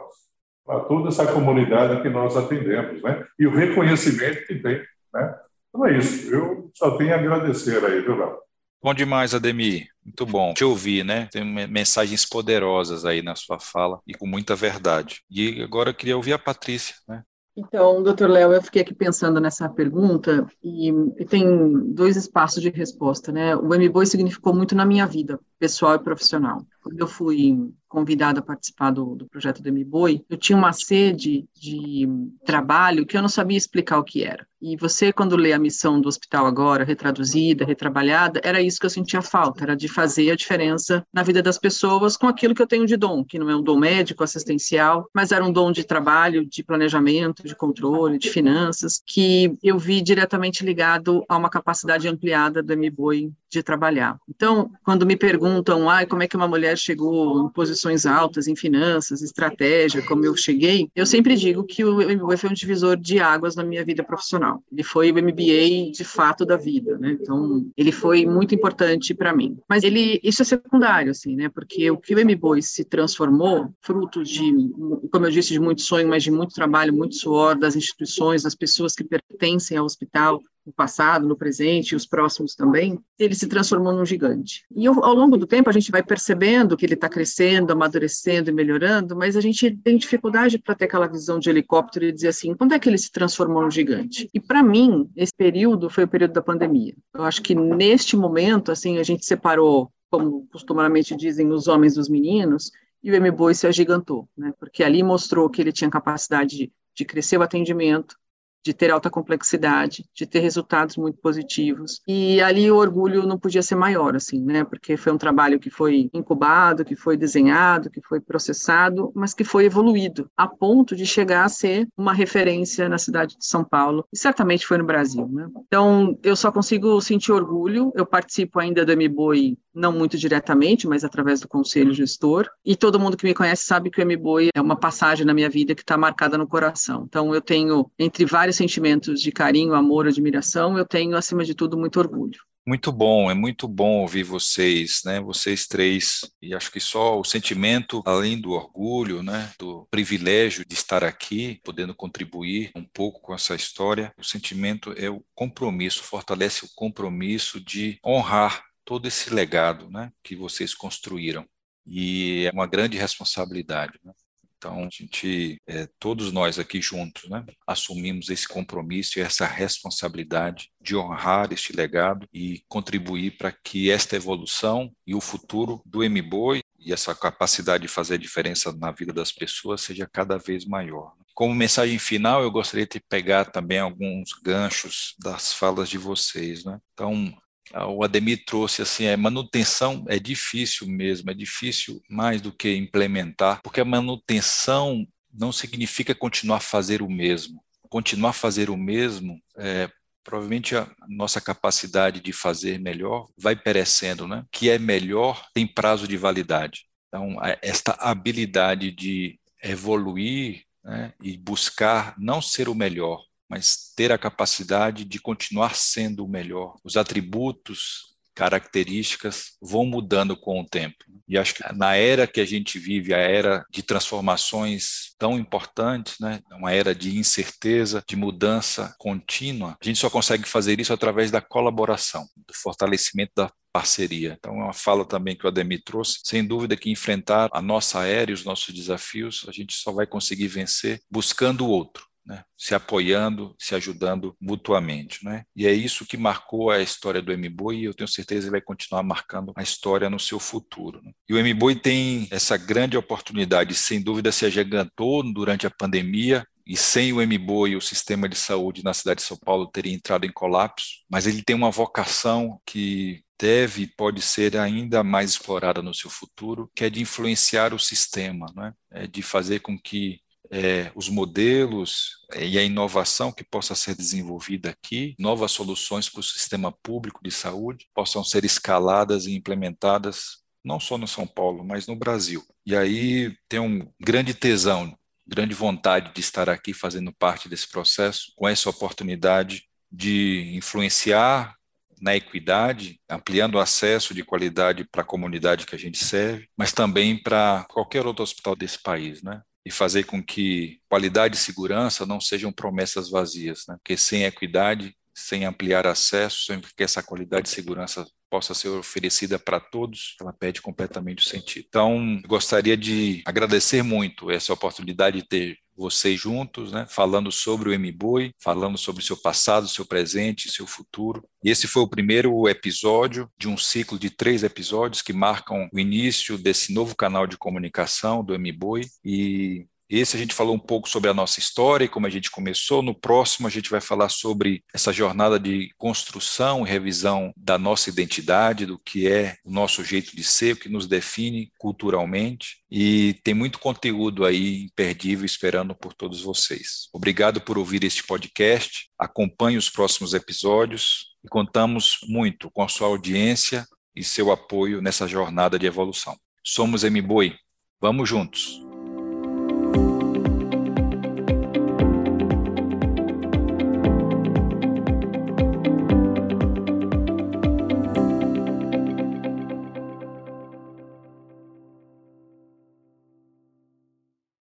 para 0.71 0.81
toda 0.85 1.09
essa 1.09 1.27
comunidade 1.27 2.01
que 2.01 2.09
nós 2.09 2.37
atendemos, 2.37 3.03
né? 3.03 3.27
E 3.37 3.45
o 3.45 3.51
reconhecimento 3.51 4.47
que 4.47 4.55
tem, 4.55 4.81
né? 5.13 5.35
Então 5.69 5.85
é 5.85 5.99
isso. 5.99 6.33
Eu 6.33 6.71
só 6.77 6.97
tenho 6.97 7.13
a 7.13 7.17
agradecer 7.17 7.85
aí, 7.85 8.01
viu, 8.01 8.17
Léo? 8.17 8.39
Bom 8.81 8.95
demais, 8.95 9.35
Ademir. 9.35 9.89
Muito 10.05 10.25
bom 10.25 10.55
te 10.55 10.65
ouvir, 10.65 11.05
né? 11.05 11.29
Tem 11.33 11.45
mensagens 11.45 12.25
poderosas 12.25 13.05
aí 13.05 13.21
na 13.21 13.35
sua 13.35 13.59
fala 13.59 13.99
e 14.07 14.15
com 14.15 14.27
muita 14.27 14.55
verdade. 14.55 15.23
E 15.29 15.61
agora 15.61 15.91
eu 15.91 15.95
queria 15.95 16.17
ouvir 16.17 16.35
a 16.35 16.39
Patrícia, 16.39 16.95
né? 17.09 17.25
Então, 17.57 18.01
doutor 18.03 18.31
Léo, 18.31 18.53
eu 18.53 18.63
fiquei 18.63 18.81
aqui 18.81 18.95
pensando 18.95 19.41
nessa 19.41 19.69
pergunta 19.69 20.47
e, 20.63 20.89
e, 21.19 21.25
tem 21.25 21.93
dois 21.93 22.17
espaços 22.17 22.63
de 22.63 22.71
resposta, 22.71 23.33
né? 23.33 23.57
O 23.57 23.67
MBOI 23.67 24.07
significou 24.07 24.55
muito 24.55 24.75
na 24.75 24.87
minha 24.87 25.05
vida, 25.05 25.39
pessoal 25.59 25.97
e 25.97 25.99
profissional. 25.99 26.65
Quando 26.83 26.99
eu 26.99 27.07
fui 27.07 27.73
convidada 27.89 28.39
a 28.39 28.43
participar 28.43 28.93
do, 28.93 29.17
do 29.17 29.27
projeto 29.27 29.61
do 29.61 29.73
MBOI, 29.73 30.25
eu 30.31 30.37
tinha 30.37 30.57
uma 30.57 30.73
sede 30.73 31.45
de 31.53 32.09
trabalho 32.45 33.05
que 33.05 33.17
eu 33.17 33.23
não 33.23 33.29
sabia 33.29 33.59
explicar 33.59 33.99
o 33.99 34.05
que 34.05 34.23
era. 34.25 34.47
E 34.63 34.77
você, 34.77 35.13
quando 35.13 35.37
lê 35.37 35.53
a 35.53 35.59
missão 35.59 36.01
do 36.01 36.09
hospital 36.09 36.47
agora, 36.47 36.85
retraduzida, 36.85 37.65
retrabalhada, 37.65 38.41
era 38.45 38.61
isso 38.61 38.79
que 38.79 38.87
eu 38.87 38.91
sentia 38.91 39.23
falta, 39.23 39.65
era 39.65 39.75
de 39.75 39.89
fazer 39.89 40.31
a 40.31 40.37
diferença 40.37 41.05
na 41.13 41.23
vida 41.23 41.43
das 41.43 41.59
pessoas 41.59 42.17
com 42.17 42.27
aquilo 42.27 42.55
que 42.55 42.61
eu 42.61 42.67
tenho 42.67 42.87
de 42.87 42.97
dom, 42.97 43.25
que 43.25 43.39
não 43.39 43.51
é 43.51 43.57
um 43.57 43.63
dom 43.63 43.79
médico, 43.79 44.23
assistencial, 44.23 45.09
mas 45.15 45.33
era 45.33 45.45
um 45.45 45.53
dom 45.53 45.73
de 45.73 45.83
trabalho, 45.83 46.45
de 46.45 46.63
planejamento, 46.63 47.43
de 47.43 47.57
controle, 47.57 48.19
de 48.19 48.31
finanças, 48.31 49.03
que 49.05 49.57
eu 49.63 49.79
vi 49.79 50.03
diretamente 50.03 50.65
ligado 50.65 51.25
a 51.29 51.37
uma 51.37 51.49
capacidade 51.49 52.07
ampliada 52.07 52.63
do 52.63 52.77
MBOI 52.77 53.33
de 53.51 53.63
trabalhar. 53.63 54.19
Então, 54.29 54.71
quando 54.85 55.05
me 55.05 55.17
perguntam, 55.17 55.91
ah, 55.91 56.07
como 56.07 56.23
é 56.23 56.29
que 56.29 56.37
uma 56.37 56.49
mulher 56.49 56.79
chegou 56.79 57.47
em 57.47 57.49
posições 57.53 58.07
altas 58.07 58.47
em 58.47 58.55
finanças, 58.55 59.23
estratégia, 59.23 60.03
como 60.03 60.25
eu 60.25 60.37
cheguei, 60.37 60.89
eu 60.95 61.05
sempre 61.05 61.37
digo 61.37 61.65
que 61.65 61.85
o 61.85 61.97
MBA 61.97 62.37
foi 62.37 62.51
um 62.51 62.55
divisor 62.55 62.97
de 62.97 63.19
águas 63.19 63.57
na 63.57 63.65
minha 63.65 63.85
vida 63.85 64.05
profissional. 64.05 64.63
Ele 64.71 64.83
foi 64.83 65.11
o 65.11 65.15
MBA 65.15 65.91
de 65.93 66.05
fato 66.05 66.45
da 66.45 66.57
vida, 66.57 66.97
né? 66.99 67.19
Então, 67.21 67.67
ele 67.77 67.93
foi 67.93 68.25
muito 68.25 68.55
importante 68.55 69.13
para 69.15 69.35
mim. 69.35 69.59
Mas 69.69 69.83
ele, 69.83 70.21
isso 70.23 70.43
é 70.43 70.45
secundário, 70.45 71.11
assim, 71.11 71.35
né? 71.35 71.49
Porque 71.49 71.91
o 71.91 71.99
que 71.99 72.15
o 72.15 72.25
MBA 72.25 72.63
se 72.63 72.85
transformou, 72.85 73.73
fruto 73.81 74.23
de, 74.23 74.71
como 75.11 75.27
eu 75.27 75.31
disse, 75.31 75.53
de 75.53 75.61
muito 75.61 75.83
sonho, 75.83 76.09
mas 76.09 76.23
de 76.23 76.31
muito 76.31 76.55
trabalho, 76.55 76.95
muito 76.95 77.17
suor 77.17 77.59
das 77.59 77.75
instituições, 77.75 78.43
das 78.43 78.55
pessoas 78.55 78.95
que 78.95 79.03
pertencem 79.03 79.77
ao 79.77 79.85
hospital, 79.85 80.41
no 80.65 80.73
passado, 80.73 81.27
no 81.27 81.37
presente 81.37 81.93
e 81.93 81.97
os 81.97 82.07
próximos 82.07 82.55
também, 82.55 82.99
ele 83.19 83.35
se 83.35 83.47
transformou 83.47 83.93
num 83.93 84.05
gigante. 84.05 84.65
E 84.75 84.87
ao 84.87 85.15
longo 85.15 85.37
do 85.37 85.47
tempo 85.47 85.71
a 85.71 85.73
gente 85.73 85.91
vai 85.91 86.03
percebendo 86.03 86.77
que 86.77 86.85
ele 86.85 86.95
está 86.95 87.09
crescendo, 87.09 87.73
amadurecendo 87.73 88.51
e 88.51 88.53
melhorando, 88.53 89.17
mas 89.17 89.37
a 89.37 89.41
gente 89.41 89.77
tem 89.77 89.97
dificuldade 89.97 90.59
para 90.59 90.75
ter 90.75 90.85
aquela 90.85 91.07
visão 91.07 91.39
de 91.39 91.51
helicóptero 91.51 92.05
e 92.05 92.13
dizer 92.13 92.29
assim, 92.29 92.55
quando 92.55 92.75
é 92.75 92.79
que 92.79 92.89
ele 92.89 92.99
se 92.99 93.11
transformou 93.11 93.63
num 93.63 93.71
gigante? 93.71 94.29
E 94.33 94.41
para 94.41 94.63
mim, 94.63 95.11
esse 95.17 95.33
período 95.37 95.89
foi 95.89 96.05
o 96.05 96.09
período 96.09 96.33
da 96.33 96.43
pandemia. 96.43 96.95
Eu 97.15 97.25
acho 97.25 97.43
que 97.43 97.55
neste 97.55 98.17
momento, 98.17 98.71
assim, 98.71 98.99
a 98.99 99.03
gente 99.03 99.25
separou, 99.25 99.91
como 100.11 100.47
costumamente 100.53 101.17
dizem 101.17 101.51
os 101.51 101.69
homens 101.69 101.95
dos 101.95 102.09
meninos, 102.09 102.71
e 103.03 103.11
o 103.11 103.15
M-Boi 103.15 103.55
se 103.55 103.67
agigantou, 103.67 104.29
né? 104.37 104.53
Porque 104.59 104.85
ali 104.85 105.03
mostrou 105.03 105.49
que 105.49 105.61
ele 105.61 105.73
tinha 105.73 105.89
capacidade 105.89 106.57
de, 106.57 106.73
de 106.95 107.05
crescer 107.05 107.39
o 107.39 107.43
atendimento, 107.43 108.17
de 108.65 108.75
ter 108.75 108.91
alta 108.91 109.11
complexidade, 109.11 110.05
de 110.15 110.27
ter 110.27 110.41
resultados 110.41 110.97
muito 110.97 111.19
positivos. 111.19 112.01
E 112.07 112.41
ali 112.41 112.71
o 112.71 112.77
orgulho 112.77 113.27
não 113.27 113.39
podia 113.39 113.63
ser 113.63 113.75
maior, 113.75 114.17
assim, 114.17 114.41
né? 114.41 114.65
Porque 114.65 114.97
foi 114.97 115.13
um 115.13 115.19
trabalho 115.19 115.59
que 115.59 115.71
foi 115.71 116.11
incubado, 116.13 116.85
que 116.85 116.97
foi 116.97 117.17
desenhado, 117.17 117.91
que 117.91 118.01
foi 118.03 118.21
processado, 118.21 119.13
mas 119.15 119.35
que 119.35 119.45
foi 119.45 119.65
evoluído 119.65 120.31
a 120.37 120.47
ponto 120.47 120.95
de 120.95 121.07
chegar 121.07 121.45
a 121.45 121.49
ser 121.49 121.89
uma 121.97 122.13
referência 122.13 122.89
na 122.89 122.99
cidade 122.99 123.37
de 123.39 123.47
São 123.47 123.65
Paulo 123.65 124.05
e 124.13 124.19
certamente 124.19 124.67
foi 124.67 124.79
no 124.79 124.85
Brasil, 124.85 125.29
né? 125.29 125.49
Então 125.67 126.19
eu 126.23 126.37
só 126.37 126.53
consigo 126.53 127.01
sentir 127.01 127.33
orgulho. 127.33 127.93
Eu 127.95 128.07
participo 128.07 128.59
ainda 128.59 128.85
do 128.85 128.97
MBOI 128.97 129.57
não 129.75 129.93
muito 129.93 130.19
diretamente, 130.19 130.87
mas 130.87 131.05
através 131.05 131.41
do 131.41 131.49
conselho 131.49 131.95
gestor. 131.95 132.49
E 132.65 132.77
todo 132.77 132.99
mundo 132.99 133.17
que 133.17 133.25
me 133.25 133.35
conhece 133.35 133.65
sabe 133.65 133.91
que 133.91 134.03
o 134.03 134.07
MBOI 134.07 134.51
é 134.55 134.61
uma 134.61 134.77
passagem 134.77 135.25
na 135.25 135.35
minha 135.35 135.49
vida 135.49 135.75
que 135.75 135.83
está 135.83 135.97
marcada 135.97 136.37
no 136.37 136.47
coração. 136.47 137.05
Então, 137.09 137.35
eu 137.35 137.41
tenho, 137.41 137.91
entre 137.99 138.25
vários 138.51 138.57
sentimentos 138.57 139.21
de 139.21 139.31
carinho, 139.31 139.75
amor, 139.75 140.07
admiração, 140.07 140.77
eu 140.77 140.85
tenho, 140.85 141.17
acima 141.17 141.45
de 141.45 141.55
tudo, 141.55 141.79
muito 141.79 141.99
orgulho. 141.99 142.39
Muito 142.67 142.93
bom, 142.93 143.31
é 143.31 143.35
muito 143.35 143.67
bom 143.67 144.01
ouvir 144.01 144.23
vocês, 144.23 145.03
né? 145.05 145.19
Vocês 145.19 145.67
três, 145.67 146.21
e 146.43 146.55
acho 146.55 146.71
que 146.71 146.79
só 146.79 147.19
o 147.19 147.25
sentimento, 147.25 148.03
além 148.05 148.39
do 148.39 148.51
orgulho, 148.51 149.23
né? 149.23 149.51
Do 149.59 149.87
privilégio 149.91 150.65
de 150.67 150.75
estar 150.75 151.03
aqui, 151.03 151.59
podendo 151.65 151.95
contribuir 151.95 152.71
um 152.77 152.85
pouco 152.85 153.21
com 153.21 153.35
essa 153.35 153.55
história, 153.55 154.13
o 154.19 154.25
sentimento 154.25 154.93
é 154.97 155.09
o 155.09 155.25
compromisso, 155.35 156.03
fortalece 156.03 156.67
o 156.67 156.71
compromisso 156.75 157.61
de 157.61 157.99
honrar 158.05 158.63
todo 158.85 159.07
esse 159.07 159.33
legado 159.33 159.89
né, 159.91 160.13
que 160.23 160.37
vocês 160.37 160.75
construíram. 160.75 161.47
E 161.87 162.47
é 162.47 162.51
uma 162.53 162.67
grande 162.67 162.99
responsabilidade. 162.99 163.99
Né? 164.05 164.13
Então, 164.61 164.85
a 164.85 164.89
gente, 164.91 165.59
é, 165.67 165.89
todos 165.99 166.31
nós 166.31 166.59
aqui 166.59 166.83
juntos, 166.83 167.31
né, 167.31 167.43
assumimos 167.67 168.29
esse 168.29 168.47
compromisso 168.47 169.19
e 169.19 169.23
essa 169.23 169.47
responsabilidade 169.47 170.71
de 170.79 170.95
honrar 170.95 171.51
este 171.51 171.73
legado 171.73 172.29
e 172.31 172.63
contribuir 172.69 173.39
para 173.39 173.51
que 173.51 173.91
esta 173.91 174.17
evolução 174.17 174.93
e 175.07 175.15
o 175.15 175.21
futuro 175.21 175.81
do 175.87 176.01
MBOI 176.01 176.61
e 176.79 176.93
essa 176.93 177.15
capacidade 177.15 177.83
de 177.83 177.89
fazer 177.89 178.19
diferença 178.19 178.71
na 178.73 178.91
vida 178.91 179.15
das 179.15 179.33
pessoas 179.33 179.81
seja 179.81 180.07
cada 180.07 180.37
vez 180.37 180.67
maior. 180.67 181.15
Como 181.33 181.55
mensagem 181.55 181.99
final, 181.99 182.43
eu 182.43 182.51
gostaria 182.51 182.87
de 182.87 183.01
pegar 183.01 183.47
também 183.47 183.79
alguns 183.79 184.35
ganchos 184.45 185.15
das 185.19 185.55
falas 185.55 185.89
de 185.89 185.97
vocês. 185.97 186.67
Né? 186.67 186.79
Então, 186.93 187.35
o 187.75 188.03
Ademir 188.03 188.45
trouxe 188.45 188.83
assim, 188.83 189.07
a 189.07 189.17
manutenção 189.17 190.05
é 190.09 190.19
difícil 190.19 190.87
mesmo, 190.87 191.31
é 191.31 191.35
difícil 191.35 192.03
mais 192.09 192.41
do 192.41 192.53
que 192.53 192.75
implementar, 192.77 193.61
porque 193.63 193.81
a 193.81 193.85
manutenção 193.85 195.07
não 195.33 195.53
significa 195.53 196.15
continuar 196.15 196.57
a 196.57 196.61
fazer 196.61 197.03
o 197.03 197.09
mesmo. 197.09 197.63
Continuar 197.89 198.31
a 198.31 198.35
fazer 198.35 198.71
o 198.71 198.77
mesmo, 198.77 199.41
é, 199.57 199.89
provavelmente 200.25 200.77
a 200.77 200.89
nossa 201.09 201.41
capacidade 201.41 202.21
de 202.21 202.33
fazer 202.33 202.79
melhor 202.79 203.27
vai 203.39 203.57
perecendo, 203.57 204.27
né? 204.27 204.45
Que 204.51 204.71
é 204.71 204.79
melhor 204.79 205.45
tem 205.55 205.67
prazo 205.67 206.07
de 206.07 206.17
validade. 206.17 206.87
Então, 207.09 207.37
esta 207.63 207.93
habilidade 207.93 208.93
de 208.93 209.39
evoluir 209.63 210.63
né, 210.85 211.13
e 211.23 211.37
buscar 211.37 212.15
não 212.19 212.41
ser 212.41 212.69
o 212.69 212.75
melhor, 212.75 213.23
mas 213.51 213.93
ter 213.97 214.13
a 214.13 214.19
capacidade 214.19 215.05
de 215.05 215.19
continuar 215.19 215.75
sendo 215.75 216.25
o 216.25 216.29
melhor. 216.29 216.77
Os 216.85 216.97
atributos, 216.97 218.11
características 218.41 219.57
vão 219.61 219.85
mudando 219.85 220.37
com 220.37 220.61
o 220.61 220.67
tempo. 220.67 220.97
E 221.29 221.37
acho 221.37 221.55
que 221.55 221.63
na 221.75 221.95
era 221.95 222.27
que 222.27 222.41
a 222.41 222.45
gente 222.45 222.79
vive, 222.79 223.13
a 223.13 223.19
era 223.19 223.67
de 223.71 223.83
transformações 223.83 225.15
tão 225.19 225.39
importantes, 225.39 226.17
né, 226.19 226.41
uma 226.53 226.73
era 226.73 226.95
de 226.95 227.19
incerteza, 227.19 228.03
de 228.09 228.17
mudança 228.17 228.95
contínua, 228.99 229.77
a 229.81 229.85
gente 229.85 229.99
só 229.99 230.09
consegue 230.09 230.49
fazer 230.49 230.81
isso 230.81 230.93
através 230.93 231.31
da 231.31 231.41
colaboração, 231.41 232.27
do 232.35 232.55
fortalecimento 232.55 233.33
da 233.37 233.53
parceria. 233.73 234.37
Então, 234.39 234.55
é 234.55 234.65
uma 234.65 234.73
fala 234.73 235.05
também 235.05 235.37
que 235.37 235.45
o 235.45 235.49
Ademir 235.49 235.83
trouxe. 235.85 236.21
Sem 236.25 236.45
dúvida 236.45 236.77
que 236.77 236.91
enfrentar 236.91 237.49
a 237.53 237.61
nossa 237.63 238.07
era 238.07 238.31
e 238.31 238.35
os 238.35 238.45
nossos 238.45 238.75
desafios, 238.75 239.45
a 239.49 239.53
gente 239.53 239.75
só 239.75 239.93
vai 239.93 240.07
conseguir 240.07 240.49
vencer 240.49 241.01
buscando 241.11 241.67
o 241.67 241.69
outro 241.69 242.10
né? 242.25 242.45
se 242.57 242.75
apoiando, 242.75 243.55
se 243.59 243.75
ajudando 243.75 244.37
mutuamente. 244.41 245.25
Né? 245.25 245.45
E 245.55 245.67
é 245.67 245.73
isso 245.73 246.07
que 246.07 246.17
marcou 246.17 246.71
a 246.71 246.81
história 246.81 247.23
do 247.23 247.37
MBOI 247.37 247.79
e 247.79 247.85
eu 247.85 247.95
tenho 247.95 248.09
certeza 248.09 248.47
que 248.47 248.53
vai 248.53 248.61
continuar 248.61 249.03
marcando 249.03 249.53
a 249.57 249.63
história 249.63 250.11
no 250.11 250.19
seu 250.19 250.39
futuro. 250.39 251.01
Né? 251.03 251.13
E 251.29 251.35
o 251.35 251.45
MBOI 251.45 251.77
tem 251.77 252.29
essa 252.31 252.57
grande 252.57 252.97
oportunidade, 252.97 253.75
sem 253.75 254.03
dúvida 254.03 254.33
se 254.33 254.47
agigantou 254.47 255.23
durante 255.33 255.67
a 255.67 255.71
pandemia, 255.71 256.47
e 256.67 256.77
sem 256.77 257.13
o 257.13 257.17
MBOI, 257.27 257.75
o 257.75 257.81
sistema 257.81 258.29
de 258.29 258.37
saúde 258.37 258.85
na 258.85 258.95
cidade 258.95 259.21
de 259.21 259.27
São 259.27 259.37
Paulo 259.37 259.67
teria 259.67 259.93
entrado 259.93 260.25
em 260.25 260.31
colapso, 260.31 260.87
mas 261.11 261.27
ele 261.27 261.43
tem 261.43 261.57
uma 261.57 261.71
vocação 261.71 262.61
que 262.65 263.25
deve 263.41 263.83
e 263.83 263.87
pode 263.87 264.23
ser 264.23 264.57
ainda 264.57 265.03
mais 265.03 265.31
explorada 265.31 265.83
no 265.83 265.93
seu 265.93 266.09
futuro, 266.09 266.71
que 266.73 266.85
é 266.85 266.91
de 266.91 267.01
influenciar 267.01 267.75
o 267.75 267.79
sistema, 267.79 268.47
né? 268.55 268.73
é 268.93 269.07
de 269.07 269.21
fazer 269.21 269.61
com 269.61 269.77
que 269.77 270.21
é, 270.51 270.91
os 270.95 271.09
modelos 271.09 272.11
é, 272.33 272.45
e 272.45 272.59
a 272.59 272.63
inovação 272.63 273.31
que 273.31 273.45
possa 273.45 273.75
ser 273.75 273.95
desenvolvida 273.95 274.71
aqui, 274.71 275.15
novas 275.19 275.53
soluções 275.53 276.09
para 276.09 276.21
o 276.21 276.25
sistema 276.25 276.73
público 276.83 277.21
de 277.23 277.31
saúde 277.31 277.87
possam 277.95 278.25
ser 278.25 278.45
escaladas 278.45 279.27
e 279.27 279.35
implementadas 279.35 280.41
não 280.65 280.79
só 280.79 280.99
no 280.99 281.07
São 281.07 281.27
Paulo, 281.27 281.65
mas 281.65 281.87
no 281.87 281.97
Brasil. 281.97 282.45
E 282.67 282.77
aí 282.77 283.35
tem 283.49 283.61
um 283.61 283.89
grande 283.99 284.35
tesão, 284.35 284.95
grande 285.27 285.55
vontade 285.55 286.13
de 286.13 286.21
estar 286.21 286.51
aqui 286.51 286.75
fazendo 286.75 287.13
parte 287.13 287.49
desse 287.49 287.69
processo, 287.69 288.33
com 288.37 288.49
essa 288.49 288.69
oportunidade 288.69 289.65
de 289.91 290.53
influenciar 290.55 291.55
na 292.01 292.17
equidade, 292.17 292.99
ampliando 293.09 293.57
o 293.57 293.61
acesso 293.61 294.15
de 294.15 294.25
qualidade 294.25 294.85
para 294.85 295.03
a 295.03 295.05
comunidade 295.05 295.67
que 295.67 295.75
a 295.75 295.79
gente 295.79 296.03
serve, 296.03 296.49
mas 296.57 296.73
também 296.73 297.23
para 297.23 297.67
qualquer 297.69 298.07
outro 298.07 298.23
hospital 298.23 298.57
desse 298.57 298.83
país, 298.83 299.23
né? 299.23 299.43
E 299.65 299.71
fazer 299.71 300.05
com 300.05 300.23
que 300.23 300.81
qualidade 300.89 301.37
e 301.37 301.41
segurança 301.41 302.07
não 302.07 302.21
sejam 302.21 302.53
promessas 302.53 303.11
vazias, 303.11 303.65
né? 303.69 303.77
porque 303.77 303.97
sem 303.97 304.25
equidade, 304.25 304.95
sem 305.15 305.45
ampliar 305.45 305.87
acesso, 305.87 306.45
sem 306.47 306.61
que 306.61 306.83
essa 306.83 307.03
qualidade 307.03 307.49
e 307.49 307.53
segurança 307.53 308.07
possa 308.31 308.55
ser 308.55 308.69
oferecida 308.69 309.39
para 309.39 309.59
todos, 309.59 310.15
ela 310.21 310.33
perde 310.33 310.63
completamente 310.63 311.27
o 311.27 311.29
sentido. 311.29 311.67
Então, 311.69 312.23
gostaria 312.27 312.77
de 312.77 313.23
agradecer 313.27 313.83
muito 313.83 314.31
essa 314.31 314.53
oportunidade 314.53 315.21
de 315.21 315.29
ter 315.29 315.59
vocês 315.81 316.21
juntos, 316.21 316.71
né, 316.71 316.87
falando 316.89 317.33
sobre 317.33 317.71
o 317.71 317.79
MBOI, 317.79 318.33
falando 318.39 318.77
sobre 318.77 319.03
seu 319.03 319.17
passado, 319.17 319.67
seu 319.67 319.87
presente, 319.87 320.51
seu 320.51 320.67
futuro. 320.67 321.25
E 321.43 321.51
esse 321.51 321.67
foi 321.67 321.83
o 321.83 321.89
primeiro 321.89 322.47
episódio 322.49 323.29
de 323.39 323.49
um 323.49 323.57
ciclo 323.57 323.99
de 323.99 324.11
três 324.11 324.43
episódios 324.43 325.01
que 325.01 325.13
marcam 325.13 325.69
o 325.73 325.79
início 325.79 326.37
desse 326.37 326.75
novo 326.75 326.95
canal 326.95 327.27
de 327.27 327.39
comunicação 327.39 328.23
do 328.23 328.39
MBOI. 328.39 328.85
E 329.03 329.67
esse 329.99 330.17
a 330.17 330.19
gente 330.19 330.35
falou 330.35 330.55
um 330.55 330.59
pouco 330.59 330.89
sobre 330.89 331.11
a 331.11 331.15
nossa 331.15 331.41
história 331.41 331.85
e 331.85 331.89
como 331.89 332.07
a 332.07 332.11
gente 332.11 332.31
começou. 332.31 332.83
No 332.83 332.95
próximo, 332.95 333.49
a 333.49 333.51
gente 333.51 333.71
vai 333.71 333.81
falar 333.81 334.09
sobre 334.09 334.63
essa 334.73 334.93
jornada 334.93 335.39
de 335.39 335.71
construção 335.77 336.65
e 336.65 336.71
revisão 336.71 337.33
da 337.37 337.59
nossa 337.59 337.91
identidade, 337.91 338.67
do 338.67 338.79
que 338.79 339.09
é 339.09 339.37
o 339.45 339.51
nosso 339.51 339.85
jeito 339.85 340.15
de 340.15 340.23
ser, 340.23 340.55
o 340.55 340.57
que 340.57 340.69
nos 340.69 340.87
define 340.87 341.51
culturalmente. 341.59 342.59
E 342.71 343.15
tem 343.25 343.35
muito 343.35 343.59
conteúdo 343.59 344.25
aí 344.25 344.65
imperdível 344.65 345.27
esperando 345.27 345.75
por 345.75 345.93
todos 345.93 346.23
vocês. 346.23 346.89
Obrigado 346.93 347.41
por 347.41 347.59
ouvir 347.59 347.83
este 347.83 348.05
podcast. 348.05 348.89
Acompanhe 348.99 349.57
os 349.57 349.69
próximos 349.69 350.15
episódios 350.15 351.11
e 351.25 351.29
contamos 351.29 351.99
muito 352.07 352.51
com 352.51 352.63
a 352.63 352.69
sua 352.69 352.87
audiência 352.89 353.67
e 353.95 354.05
seu 354.05 354.31
apoio 354.31 354.81
nessa 354.81 355.07
jornada 355.07 355.59
de 355.59 355.67
evolução. 355.67 356.17
Somos 356.45 356.85
MBoi, 356.85 357.35
vamos 357.81 358.09
juntos! 358.09 358.70